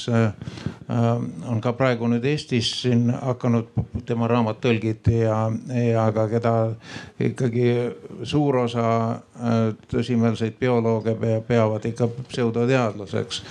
[0.87, 3.71] on ka praegu nüüd Eestis siin hakanud,
[4.05, 5.39] tema raamat tõlgiti ja,
[5.73, 6.53] ja ka keda
[7.29, 7.67] ikkagi
[8.27, 8.87] suur osa
[9.89, 11.15] tõsimeelseid biolooge
[11.47, 13.41] peavad ikka pseudoteadlaseks.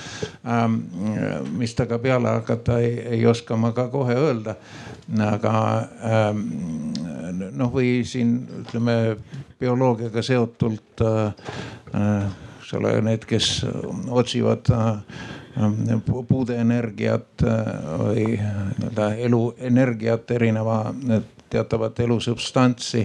[1.56, 4.56] mis temaga peale hakata ei, ei oska ma ka kohe öelda
[5.22, 6.40] aga ähm,
[7.54, 9.16] noh, või siin ütleme
[9.60, 12.26] bioloogiaga seotult äh,
[12.66, 13.62] eks ole, need, kes
[14.10, 14.98] otsivad äh,
[16.26, 20.80] puude energiat äh, või nii-öelda eluenergiat erineva
[21.46, 23.04] teatavat elusubstantsi.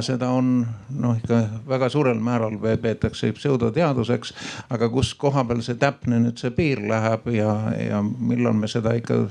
[0.00, 0.66] seda on
[0.96, 4.32] noh, ikka väga suurel määral peetakse pseudoteaduseks,
[4.72, 8.96] aga kus koha peal see täpne nüüd see piir läheb ja, ja millal me seda
[8.96, 9.26] ikka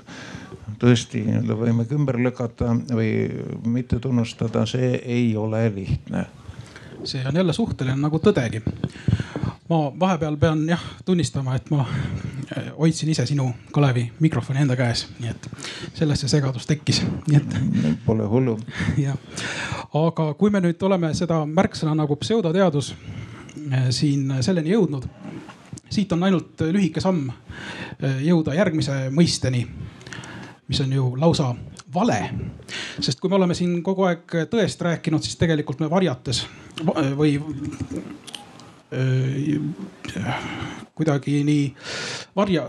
[0.78, 3.10] tõesti nii-öelda võime ümber lükata või
[3.66, 6.28] mitte tunnustada, see ei ole lihtne.
[7.04, 8.62] See on jälle suhteline nagu tõdegi.
[9.70, 15.08] ma vahepeal pean jah tunnistama, et ma äh, hoidsin ise sinu, Kalevi, mikrofoni enda käes,
[15.20, 15.50] nii et
[15.93, 17.58] sellest see segadus tekkis, nii et.
[18.06, 18.58] Pole hullu.
[19.06, 19.18] jah,
[19.93, 25.10] aga kui me nüüd oleme seda märksõna nagu pseudoteadus äh, siin selleni jõudnud
[25.89, 29.66] siit on ainult lühike samm äh, jõuda järgmise mõisteni
[30.68, 31.56] mis on ju lausa
[31.94, 32.30] vale.
[33.00, 36.46] sest kui me oleme siin kogu aeg tõest rääkinud, siis tegelikult me varjates
[37.18, 37.38] või
[40.96, 41.64] kuidagi nii
[42.36, 42.66] varja,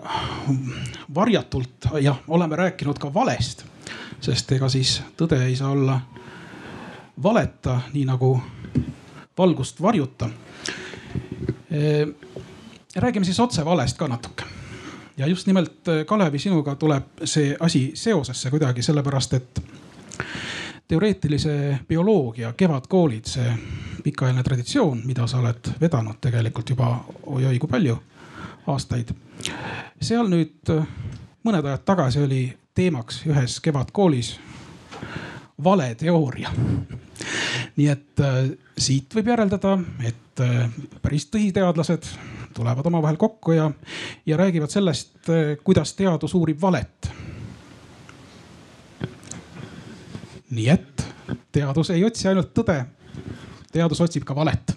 [1.15, 3.65] varjatult jah, oleme rääkinud ka valest.
[4.21, 6.01] sest ega siis tõde ei saa olla
[7.23, 8.41] valeta, nii nagu
[9.39, 10.31] valgust varjuta.
[12.97, 14.58] räägime siis otse valest ka natuke
[15.19, 19.61] ja just nimelt äh, Kalevi, sinuga tuleb see asi seosesse kuidagi sellepärast, et
[20.89, 23.53] teoreetilise bioloogia kevadkoolid, see
[24.05, 26.93] pikaajaline traditsioon, mida sa oled vedanud tegelikult juba
[27.27, 27.99] oi-oi kui palju
[28.67, 29.13] aastaid.
[30.01, 30.87] seal nüüd äh,
[31.45, 32.43] mõned ajad tagasi oli
[32.75, 34.39] teemaks ühes kevadkoolis
[35.65, 36.51] valeteooria.
[37.77, 40.71] nii et äh, siit võib järeldada, et äh,
[41.03, 42.07] päris tõsiteadlased
[42.57, 43.71] tulevad omavahel kokku ja,
[44.27, 47.11] ja räägivad sellest, äh, kuidas teadus uurib valet.
[50.51, 51.03] nii et
[51.53, 52.79] teadus ei otsi ainult tõde,
[53.73, 54.73] teadus otsib ka valet.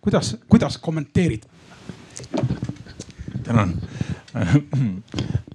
[0.00, 1.46] kuidas, kuidas kommenteerid?
[3.42, 3.76] tänan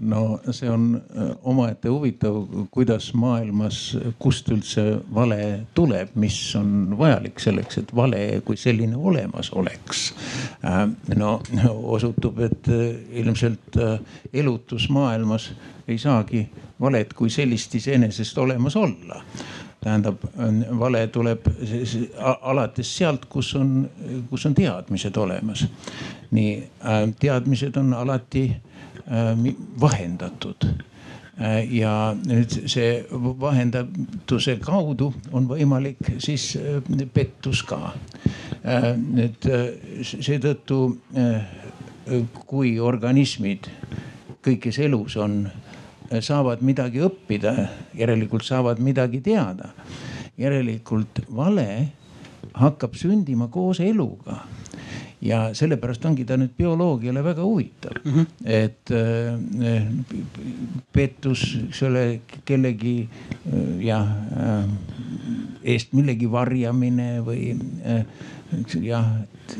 [0.01, 4.83] no see on äh, omaette huvitav, kuidas maailmas, kust üldse
[5.13, 10.09] vale tuleb, mis on vajalik selleks, et vale kui selline olemas oleks.
[10.65, 10.83] Äh,
[11.15, 11.39] no
[11.95, 13.77] osutub, et äh, ilmselt
[14.33, 15.51] elutusmaailmas
[15.87, 16.45] ei saagi
[16.81, 19.21] valet kui sellist iseenesest olemas olla
[19.81, 20.21] tähendab,
[20.77, 21.47] vale tuleb
[22.21, 23.87] alates sealt, kus on,
[24.29, 25.63] kus on teadmised olemas.
[26.31, 26.51] nii
[27.19, 28.70] teadmised on alati Äh,
[29.81, 36.79] vahendatud äh, ja nüüd see vahendatuse kaudu on võimalik siis äh,
[37.13, 37.93] pettus ka.
[39.01, 39.47] nüüd
[40.05, 40.75] seetõttu,
[42.45, 43.71] kui organismid
[44.45, 45.47] kõik, kes elus on,
[46.21, 47.55] saavad midagi õppida,
[47.97, 49.71] järelikult saavad midagi teada.
[50.37, 51.91] järelikult vale
[52.53, 54.41] hakkab sündima koos eluga
[55.21, 58.25] ja sellepärast ongi ta nüüd bioloogiale väga huvitav mm, -hmm.
[58.43, 59.83] et äh,
[60.93, 62.05] pettus, eks ole,
[62.45, 64.07] kellegi äh, jah
[64.37, 64.65] äh,
[65.63, 67.53] eest millegi varjamine või
[68.81, 69.57] jah, et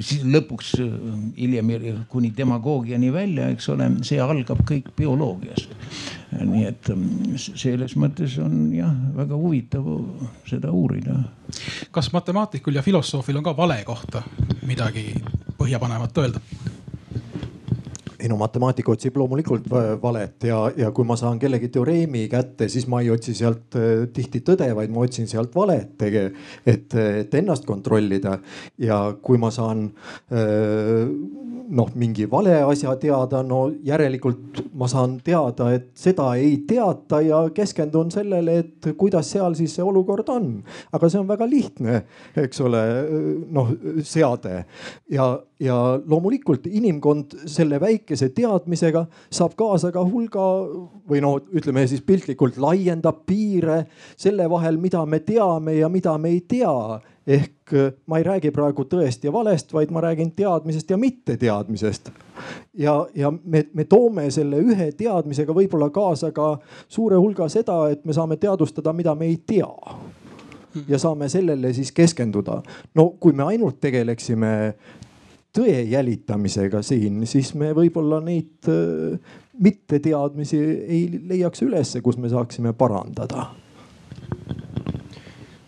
[0.00, 0.74] siis lõpuks
[1.36, 1.70] hiljem
[2.08, 5.72] kuni demagoogiani välja, eks ole, see algab kõik bioloogiast.
[6.40, 7.06] Nii et ähm,
[7.36, 9.88] selles mõttes on jah, väga huvitav
[10.48, 11.18] seda uurida.
[11.90, 14.22] kas matemaatikul ja filosoofil on ka vale kohta
[14.66, 15.10] midagi
[15.58, 16.40] põhjapanevat öelda?
[18.22, 19.66] Ei no matemaatika otsib loomulikult
[20.02, 24.06] valet ja, ja kui ma saan kellegi teoreemi kätte, siis ma ei otsi sealt äh,
[24.14, 26.06] tihti tõde, vaid ma otsin sealt valet,
[26.66, 28.38] et, et ennast kontrollida.
[28.78, 29.88] ja kui ma saan
[30.32, 31.08] äh,
[31.72, 37.42] noh, mingi vale asja teada, no järelikult ma saan teada, et seda ei teata ja
[37.54, 40.50] keskendun sellele, et kuidas seal siis see olukord on.
[40.92, 42.02] aga see on väga lihtne,
[42.44, 42.82] eks ole,
[43.52, 43.72] noh
[44.06, 44.64] seade
[45.12, 45.26] ja,
[45.62, 47.80] ja loomulikult inimkond selle
[48.12, 50.44] väikese teadmisega saab kaasa ka hulga
[51.08, 53.86] või no ütleme siis piltlikult laiendab piire
[54.16, 58.50] selle vahel, mida me teame ja mida me ei tea ehk äh, ma ei räägi
[58.50, 62.10] praegu tõest ja valest, vaid ma räägin teadmisest ja mitteteadmisest.
[62.74, 66.58] ja, ja me, me toome selle ühe teadmisega võib-olla kaasa ka
[66.88, 69.70] suure hulga seda, et me saame teadvustada, mida me ei tea
[70.88, 72.62] ja saame sellele siis keskenduda.
[72.94, 74.74] no kui me ainult tegeleksime
[75.52, 78.68] tõe jälitamisega siin, siis me võib-olla neid
[79.62, 83.50] mitteteadmisi ei leiaks ülesse, kus me saaksime parandada.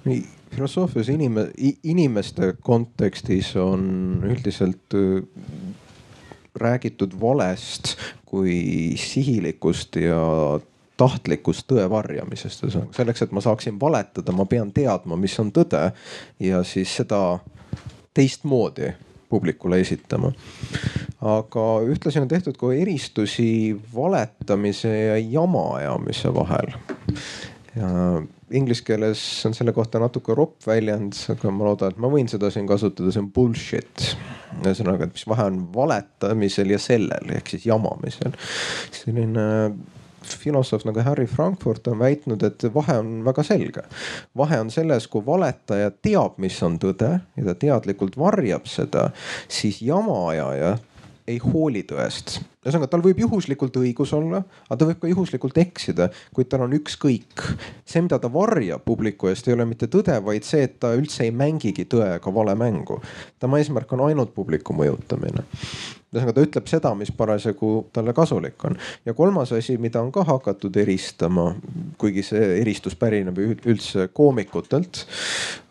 [0.04, 0.22] nii
[0.54, 1.48] filosoofias inime,
[1.82, 4.94] inimeste kontekstis on üldiselt
[6.54, 10.20] räägitud valest kui sihilikust ja
[10.96, 15.88] tahtlikust tõe varjamisest, ühesõnaga selleks, et ma saaksin valetada, ma pean teadma, mis on tõde
[16.42, 17.40] ja siis seda
[18.14, 18.92] teistmoodi
[19.34, 20.32] publikule esitama.
[21.24, 23.48] aga ühtlasi on tehtud ka eristusi
[23.94, 26.74] valetamise ja jama ajamise vahel.
[27.74, 27.90] ja
[28.54, 32.50] inglise keeles on selle kohta natuke ropp väljend, aga ma loodan, et ma võin seda
[32.54, 34.14] siin kasutada, see on bullshit.
[34.62, 38.36] ühesõnaga, et mis vahe on valetamisel ja sellel ehk siis jamamisel.
[38.94, 39.48] selline
[40.24, 43.84] filosoof nagu Harry Frankfurt on väitnud, et vahe on väga selge.
[44.36, 49.10] vahe on selles, kui valetaja teab, mis on tõde ja ta teadlikult varjab seda,
[49.48, 50.76] siis jamaajaja
[51.28, 52.38] ei hooli tõest.
[52.64, 56.76] ühesõnaga, tal võib juhuslikult õigus olla, aga ta võib ka juhuslikult eksida, kuid tal on
[56.76, 57.44] ükskõik.
[57.84, 61.24] see, mida ta varjab publiku eest, ei ole mitte tõde, vaid see, et ta üldse
[61.24, 63.00] ei mängigi tõega vale mängu.
[63.38, 65.44] tema eesmärk on ainult publiku mõjutamine
[66.14, 68.76] ühesõnaga ta ütleb seda, mis parasjagu talle kasulik on.
[69.04, 71.54] ja kolmas asi, mida on ka hakatud eristama,
[71.98, 75.06] kuigi see eristus pärineb üldse koomikutelt,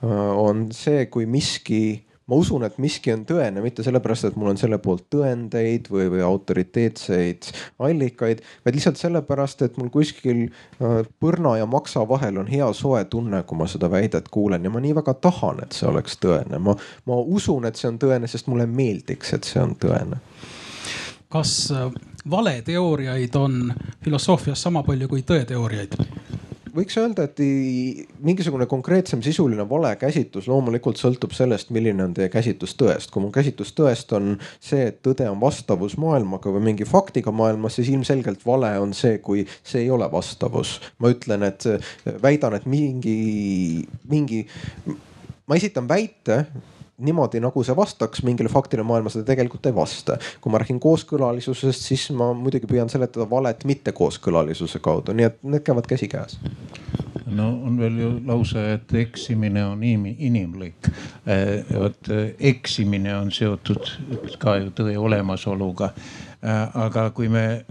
[0.04, 4.60] on see, kui miski ma usun, et miski on tõene, mitte sellepärast, et mul on
[4.60, 7.50] selle poolt tõendeid või, või autoriteetseid
[7.84, 13.04] allikaid, vaid lihtsalt sellepärast, et mul kuskil äh, põrna ja maksa vahel on hea soe
[13.12, 16.62] tunne, kui ma seda väidet kuulen ja ma nii väga tahan, et see oleks tõene.
[16.64, 16.78] ma,
[17.10, 20.22] ma usun, et see on tõene, sest mulle meeldiks, et see on tõene.
[21.34, 21.92] kas äh,
[22.30, 26.00] valeteooriaid on filosoofias sama palju kui tõeteooriaid?
[26.74, 27.40] Võiks öelda, et
[28.24, 33.12] mingisugune konkreetsem sisuline valekäsitlus loomulikult sõltub sellest, milline on teie käsitlus tõest.
[33.14, 37.78] kui mu käsitlus tõest on see, et tõde on vastavus maailmaga või mingi faktiga maailmas,
[37.78, 40.80] siis ilmselgelt vale on see, kui see ei ole vastavus.
[41.00, 41.64] ma ütlen, et
[42.22, 44.46] väidan, et mingi, mingi,
[45.48, 46.46] ma esitan väite
[46.98, 50.18] niimoodi, nagu see vastaks mingile faktile maailmas, ta tegelikult ei vasta.
[50.42, 55.66] kui ma räägin kooskõlalisusest, siis ma muidugi püüan seletada valet mittekooskõlalisuse kaudu, nii et need
[55.66, 56.38] käivad käsikäes
[57.34, 60.90] no on veel ju lause, et eksimine on inimlik.
[61.26, 63.90] Eh, vot eh, eksimine on seotud
[64.40, 65.94] ka ju tõe olemasoluga.
[66.44, 67.64] Eh, aga kui me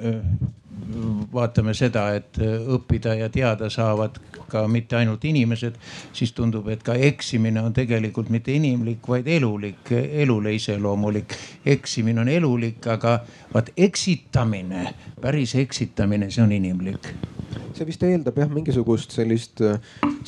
[1.33, 4.19] vaatame seda, et õppida ja teada saavad
[4.53, 5.77] ka mitte ainult inimesed,
[6.13, 11.37] siis tundub, et ka eksimine on tegelikult mitte inimlik, vaid elulik, elule iseloomulik.
[11.67, 13.21] eksimine on elulik, aga
[13.55, 17.13] vaat eksitamine, päris eksitamine, see on inimlik
[17.77, 19.79] see vist eeldab jah mingisugust sellist äh,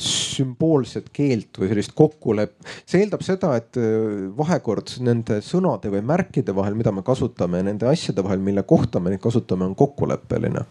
[0.01, 2.55] sümboolset keelt või sellist kokkulepp.
[2.85, 7.89] see eeldab seda, et äh, vahekord nende sõnade või märkide vahel, mida me kasutame, nende
[7.89, 10.65] asjade vahel, mille kohta me neid kasutame, on kokkuleppeline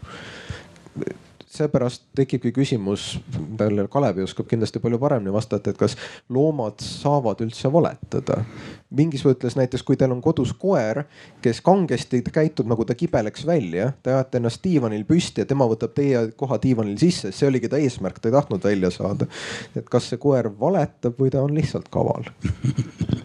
[1.55, 5.97] seepärast tekibki küsimus, millele Kalevi oskab kindlasti palju paremini vastata, et kas
[6.33, 8.43] loomad saavad üldse valetada.
[8.95, 11.03] mingis mõttes näiteks, kui teil on kodus koer,
[11.43, 15.95] kes kangesti käitub nagu ta kibeleks välja, te ajate ennast diivanil püsti ja tema võtab
[15.95, 19.27] teie koha diivanil sisse, see oligi ta eesmärk, ta ei tahtnud välja saada.
[19.75, 22.31] et kas see koer valetab või ta on lihtsalt kaval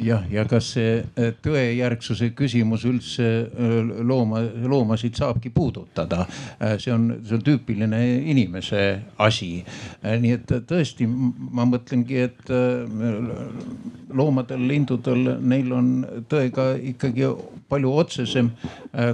[0.00, 3.74] jah, ja kas see äh, tõejärgsuse küsimus üldse äh,
[4.06, 6.26] looma, loomasid saabki puudutada?
[6.58, 8.00] Äh, see on, see on tüüpiline
[8.32, 8.82] inimese
[9.22, 9.64] asi.
[10.02, 12.50] nii et tõesti, ma mõtlengi, et
[14.12, 15.90] loomadel, lindudel, neil on
[16.30, 17.28] tõega ikkagi
[17.70, 18.50] palju otsesem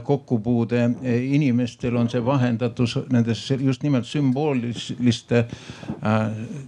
[0.05, 0.81] kokkupuude.
[1.03, 5.45] inimestel on see vahendatus nendes just nimelt sümbooliste,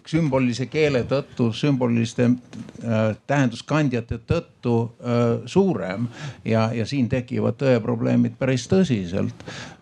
[0.07, 2.31] sümbolise keele tõttu, sümboliste
[3.27, 6.09] tähenduskandjate näidete tõttu äh, suurem
[6.45, 9.35] ja, ja siin tekivad tõeprobleemid päris tõsiselt.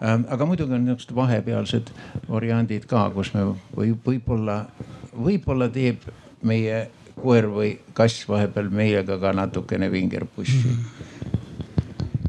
[0.02, 1.90] Ähm, aga muidugi on niisugused vahepealsed
[2.28, 4.66] variandid ka, kus me või võib-olla,
[5.14, 6.02] võib-olla teeb
[6.42, 6.88] meie
[7.18, 10.68] koer või kass vahepeal meiega ka natukene vingerpussi.
[10.68, 10.84] -hmm.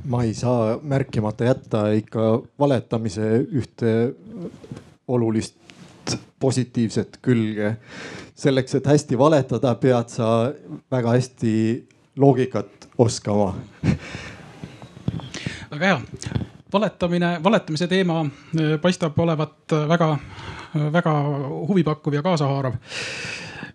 [0.06, 4.16] ma ei saa märkimata jätta ikka valetamise ühte
[5.08, 5.59] olulist
[6.40, 7.78] positiivset külge.
[8.40, 10.52] selleks, et hästi valetada, pead sa
[10.92, 11.54] väga hästi
[12.16, 13.56] loogikat oskama.
[15.72, 16.00] Väga hea,
[16.74, 20.18] valetamine, valetamise teema äh, paistab olevat väga,
[20.94, 21.14] väga
[21.68, 22.80] huvipakkuv ja kaasahaarav.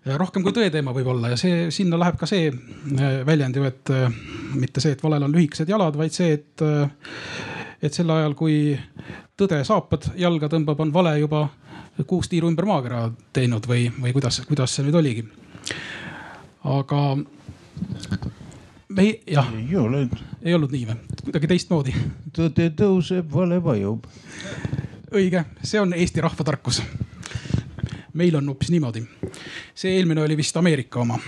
[0.05, 3.93] Rohkem kui tõe teema võib-olla ja see, sinna läheb ka see äh, väljend ju, et
[3.93, 4.09] äh,
[4.53, 6.65] mitte see, et valel on lühikesed jalad, vaid see, et,
[7.81, 8.75] et sel ajal, kui
[9.37, 11.47] tõde saapad jalga tõmbab, on vale juba
[12.03, 15.23] kuus tiiru ümber maakera teinud või, või kuidas, kuidas see nüüd oligi.
[16.63, 17.01] aga
[18.89, 20.07] me ei, jah, ei ole,
[20.43, 20.97] ei olnud nii või?
[21.23, 21.95] kuidagi teistmoodi.
[22.35, 24.05] tõde tõuseb, vale vajub.
[25.15, 26.81] õige, see on Eesti rahvatarkus.
[28.13, 29.05] meil on hoopis niimoodi.
[29.75, 31.19] see eelmine oli vist Ameerika oma.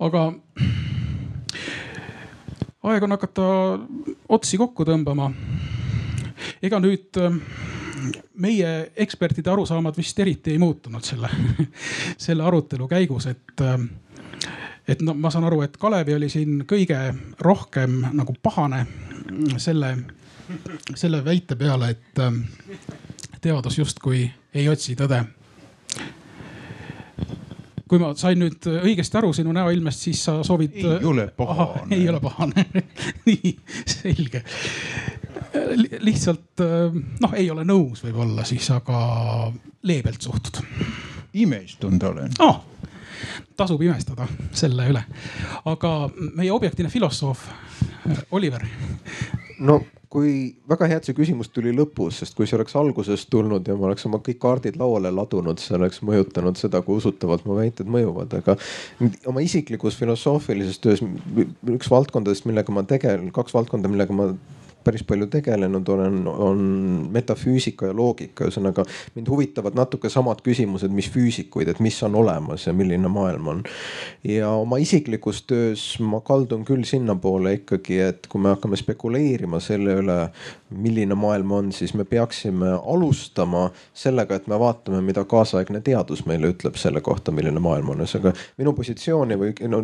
[0.00, 0.32] aga
[2.82, 3.42] aeg on hakata
[4.28, 5.30] otsi kokku tõmbama.
[6.62, 7.20] ega nüüd
[8.40, 11.30] meie ekspertide arusaamad vist eriti ei muutunud selle,
[12.26, 13.64] selle arutelu käigus, et
[14.88, 16.98] et no ma saan aru, et Kalevi oli siin kõige
[17.40, 18.84] rohkem nagu pahane
[19.62, 19.92] selle,
[20.94, 22.22] selle väite peale, et
[23.40, 24.24] teadus justkui
[24.54, 25.22] ei otsi tõde.
[27.90, 30.76] kui ma sain nüüd õigesti aru sinu näoilmest, siis sa soovid.
[30.82, 31.96] ei ole pahane.
[31.96, 32.66] ei ole pahane
[33.26, 34.44] nii selge
[36.00, 36.62] lihtsalt
[37.20, 39.00] noh, ei ole nõus võib-olla siis, aga
[39.82, 40.62] leebelt suhtud.
[41.34, 42.60] imestunud olen oh,
[43.56, 45.04] tasub imestada selle üle.
[45.64, 45.94] aga
[46.34, 47.48] meie objektiivne filosoof
[48.30, 48.66] Oliver.
[49.60, 49.80] no
[50.10, 50.30] kui
[50.66, 53.86] väga hea, et see küsimus tuli lõpus, sest kui see oleks alguses tulnud ja ma
[53.86, 58.34] oleks oma kõik kaardid lauale ladunud, see oleks mõjutanud seda, kui usutavalt mu väited mõjuvad,
[58.40, 58.56] aga
[59.30, 61.04] oma isiklikus filosoofilises töös
[61.76, 64.32] üks valdkondadest, millega ma tegelen, kaks valdkonda, millega ma
[64.84, 66.60] päris palju tegelenud olen, on
[67.12, 68.46] metafüüsika ja loogika.
[68.48, 73.48] ühesõnaga mind huvitavad natuke samad küsimused, mis füüsikuid, et mis on olemas ja milline maailm
[73.48, 73.62] on.
[74.24, 79.98] ja oma isiklikus töös ma kaldun küll sinnapoole ikkagi, et kui me hakkame spekuleerima selle
[80.00, 80.18] üle,
[80.70, 86.52] milline maailm on, siis me peaksime alustama sellega, et me vaatame, mida kaasaegne teadus meile
[86.54, 88.04] ütleb selle kohta, milline maailm on.
[88.06, 89.82] ühesõnaga minu positsiooni või no,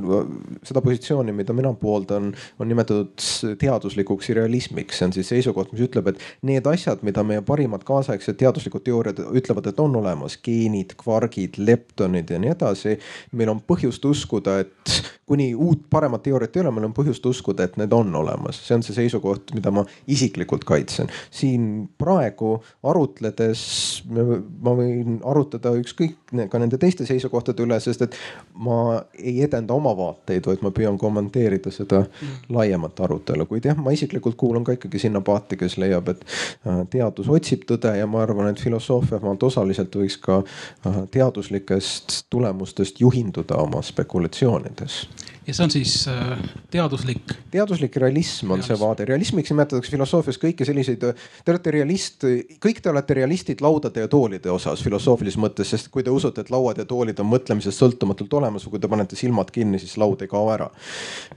[0.64, 3.28] seda positsiooni, mida mina pooldan, on nimetatud
[3.60, 7.84] teaduslikuks realismiks teooriks, see on siis seisukoht, mis ütleb, et need asjad, mida meie parimad
[7.84, 12.98] kaasaegsed teaduslikud teooriad ütlevad, et on olemas, geenid, kvargid, leptonid ja nii edasi.
[13.32, 17.66] meil on põhjust uskuda, et kuni uut paremat teooriat ei ole, meil on põhjust uskuda,
[17.66, 21.10] et need on olemas, see on see seisukoht, mida ma isiklikult kaitsen.
[21.30, 22.56] siin praegu
[22.86, 23.64] arutledes
[24.06, 26.16] ma võin arutada ükskõik
[26.50, 28.14] ka nende teiste seisukohtade üle, sest et
[28.54, 32.46] ma ei edenda oma vaateid, vaid ma püüan kommenteerida seda mm.
[32.54, 36.24] laiemat arutelu, kuid jah, ma isiklikult kuulun ka ikkagi sinna paati, kes leiab, et
[36.66, 42.22] äh, teadus otsib tõde ja ma arvan, et filosoofia maalt osaliselt võiks ka äh, teaduslikest
[42.30, 45.00] tulemustest juhinduda oma spekulatsioonides
[45.46, 46.38] ja see on siis äh,
[46.70, 47.32] teaduslik?
[47.50, 48.72] teaduslik realism on Realism.
[48.72, 51.04] see vaade, realismiks nimetatakse filosoofias kõiki selliseid,
[51.44, 52.26] te olete realist,
[52.62, 56.50] kõik te olete realistid laudade ja toolide osas filosoofilises mõttes, sest kui te usute, et
[56.50, 60.22] lauad ja toolid on mõtlemisest sõltumatult olemas või kui te panete silmad kinni, siis laud
[60.22, 60.70] ei kao ära.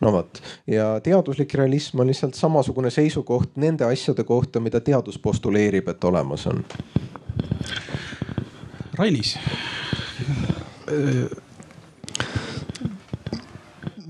[0.01, 5.89] no vot ja teaduslik realism on lihtsalt samasugune seisukoht nende asjade kohta, mida teadus postuleerib,
[5.89, 6.63] et olemas on.
[8.99, 9.37] Rainis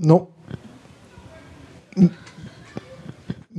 [0.04, 0.20] no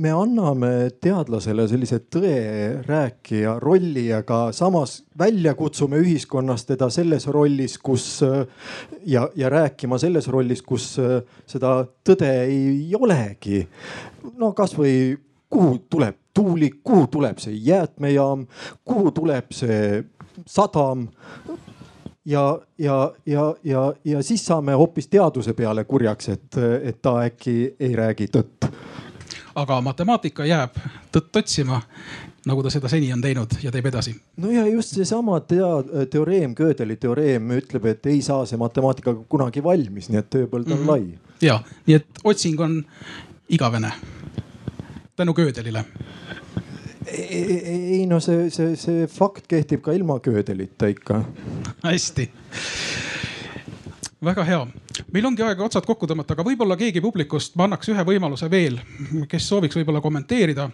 [0.02, 0.70] me anname
[1.04, 8.06] teadlasele sellise tõerääkija rolli, aga samas välja kutsume ühiskonnast teda selles rollis, kus
[9.06, 11.74] ja, ja rääkima selles rollis, kus seda
[12.04, 13.66] tõde ei olegi.
[14.38, 15.18] no kasvõi
[15.52, 18.46] kuhu tuleb tuulik, kuhu tuleb see jäätmejaam,
[18.84, 20.02] kuhu tuleb see
[20.48, 21.06] sadam
[22.24, 27.74] ja, ja, ja, ja, ja siis saame hoopis teaduse peale kurjaks, et, et ta äkki
[27.80, 28.68] ei räägi tõtt.
[29.54, 30.76] aga matemaatika jääb
[31.12, 31.80] tõtt otsima,
[32.46, 34.14] nagu ta seda seni on teinud ja teeb edasi.
[34.36, 39.62] no ja just seesama tea, teoreem, Gödeli teoreem ütleb, et ei saa see matemaatika kunagi
[39.62, 40.90] valmis, nii et tööpõld on mm -hmm.
[40.90, 41.18] lai.
[41.42, 42.84] ja, nii et otsing on
[43.48, 43.92] igavene
[45.16, 45.84] tänu Gödelile
[47.06, 51.22] ei no see, see, see fakt kehtib ka ilma köödelita ikka.
[51.82, 52.30] hästi
[54.22, 54.60] väga hea,
[55.14, 58.78] meil ongi aeg otsad kokku tõmmata, aga võib-olla keegi publikust, ma annaks ühe võimaluse veel,
[59.30, 60.68] kes sooviks võib-olla kommenteerida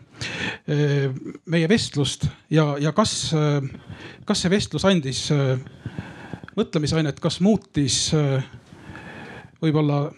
[0.68, 1.08] eh,
[1.48, 3.70] meie vestlust ja, ja kas, eh,
[4.28, 5.54] kas see vestlus andis eh,
[6.58, 8.10] mõtlemisainet, kas muutis
[9.62, 10.08] võib-olla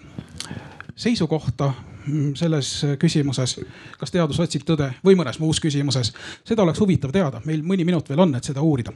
[0.98, 1.70] seisukohta
[2.34, 3.58] selles küsimuses,
[3.98, 6.12] kas teadus otsib tõde või mõnes muus küsimuses.
[6.44, 8.92] seda oleks huvitav teada, meil mõni minut veel on, et seda uurida.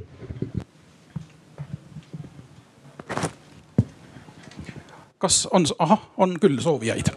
[5.24, 7.08] kas on, ahah, on küll soovijaid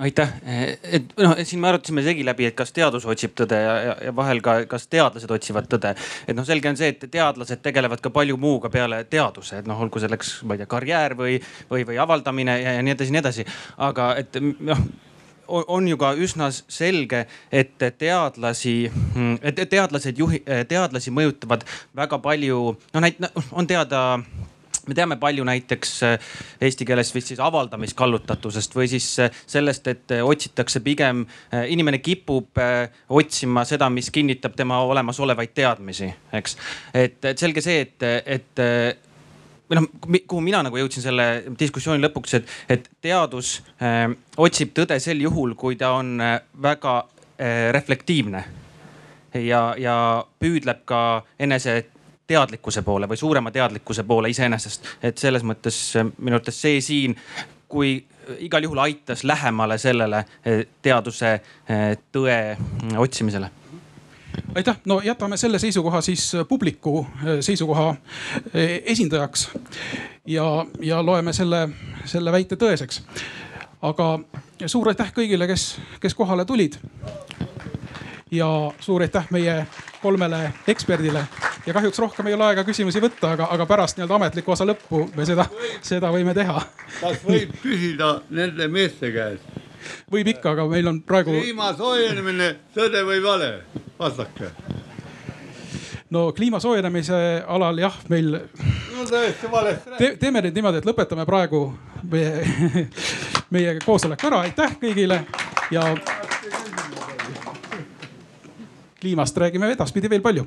[0.00, 0.32] aitäh,
[0.82, 4.14] et noh, siin me arutasime segi läbi, et kas teadus otsib tõde ja, ja, ja
[4.16, 5.94] vahel ka, kas teadlased otsivad tõde.
[6.26, 9.80] et noh, selge on see, et teadlased tegelevad ka palju muuga peale teaduse, et noh,
[9.80, 11.36] olgu selleks, ma ei tea, karjäär või,
[11.70, 13.46] või, või avaldamine ja, ja nii edasi, nii edasi.
[13.90, 14.82] aga et noh
[15.50, 18.74] on ju ka üsna selge, et teadlasi,
[19.42, 21.64] et teadlased juhi, teadlasi mõjutavad
[21.96, 22.60] väga palju,
[22.94, 23.18] noh näit-,
[23.50, 24.20] on teada
[24.90, 26.30] me teame palju näiteks äh,
[26.66, 31.24] eesti keeles vist siis avaldamiskallutatusest või siis äh, sellest, et äh, otsitakse pigem,
[31.70, 32.58] inimene kipub
[33.08, 36.56] otsima seda, mis kinnitab tema olemasolevaid teadmisi, eks.
[36.94, 38.62] et, et selge see, et, et
[39.70, 39.86] või noh,
[40.26, 41.26] kuhu mina nagu jõudsin selle
[41.58, 44.08] diskussiooni lõpuks, et, et teadus äh,
[44.40, 46.16] otsib tõde sel juhul, kui ta on
[46.62, 48.42] väga äh, reflektiivne
[49.38, 49.96] ja, ja
[50.42, 51.84] püüdleb ka enese
[52.30, 54.86] teadlikkuse poole või suurema teadlikkuse poole iseenesest.
[55.02, 57.16] et selles mõttes äh, minu arvates see siin,
[57.68, 57.96] kui
[58.38, 62.36] igal juhul aitas lähemale sellele äh, teaduse äh, tõe
[62.98, 63.50] otsimisele
[64.54, 67.06] aitäh, no jätame selle seisukoha siis publiku
[67.40, 67.94] seisukoha
[68.94, 69.48] esindajaks
[70.26, 71.68] ja, ja loeme selle,
[72.04, 73.02] selle väite tõeseks.
[73.82, 74.06] aga
[74.66, 76.78] suur aitäh kõigile, kes, kes kohale tulid
[78.30, 78.48] ja
[78.80, 79.66] suur aitäh meie
[80.02, 81.24] kolmele eksperdile.
[81.66, 85.06] ja kahjuks rohkem ei ole aega küsimusi võtta, aga, aga pärast nii-öelda ametliku osa lõppu
[85.16, 85.46] me seda,
[85.82, 86.62] seda võime teha.
[87.00, 89.58] kas võib küsida nende meeste käest?
[90.12, 91.34] võib ikka, aga meil on praegu.
[91.40, 93.50] kliima soojenemine, tõde või vale,
[93.98, 94.52] vastake
[96.10, 100.14] no kliima soojenemise alal jah, meil no, tõesti valesti te,.
[100.20, 101.66] teeme nüüd niimoodi, et lõpetame praegu
[102.10, 102.46] meie,
[103.54, 105.22] meie koosoleku ära, aitäh kõigile
[105.70, 105.86] ja
[109.00, 110.46] kliimast räägime edaspidi veel palju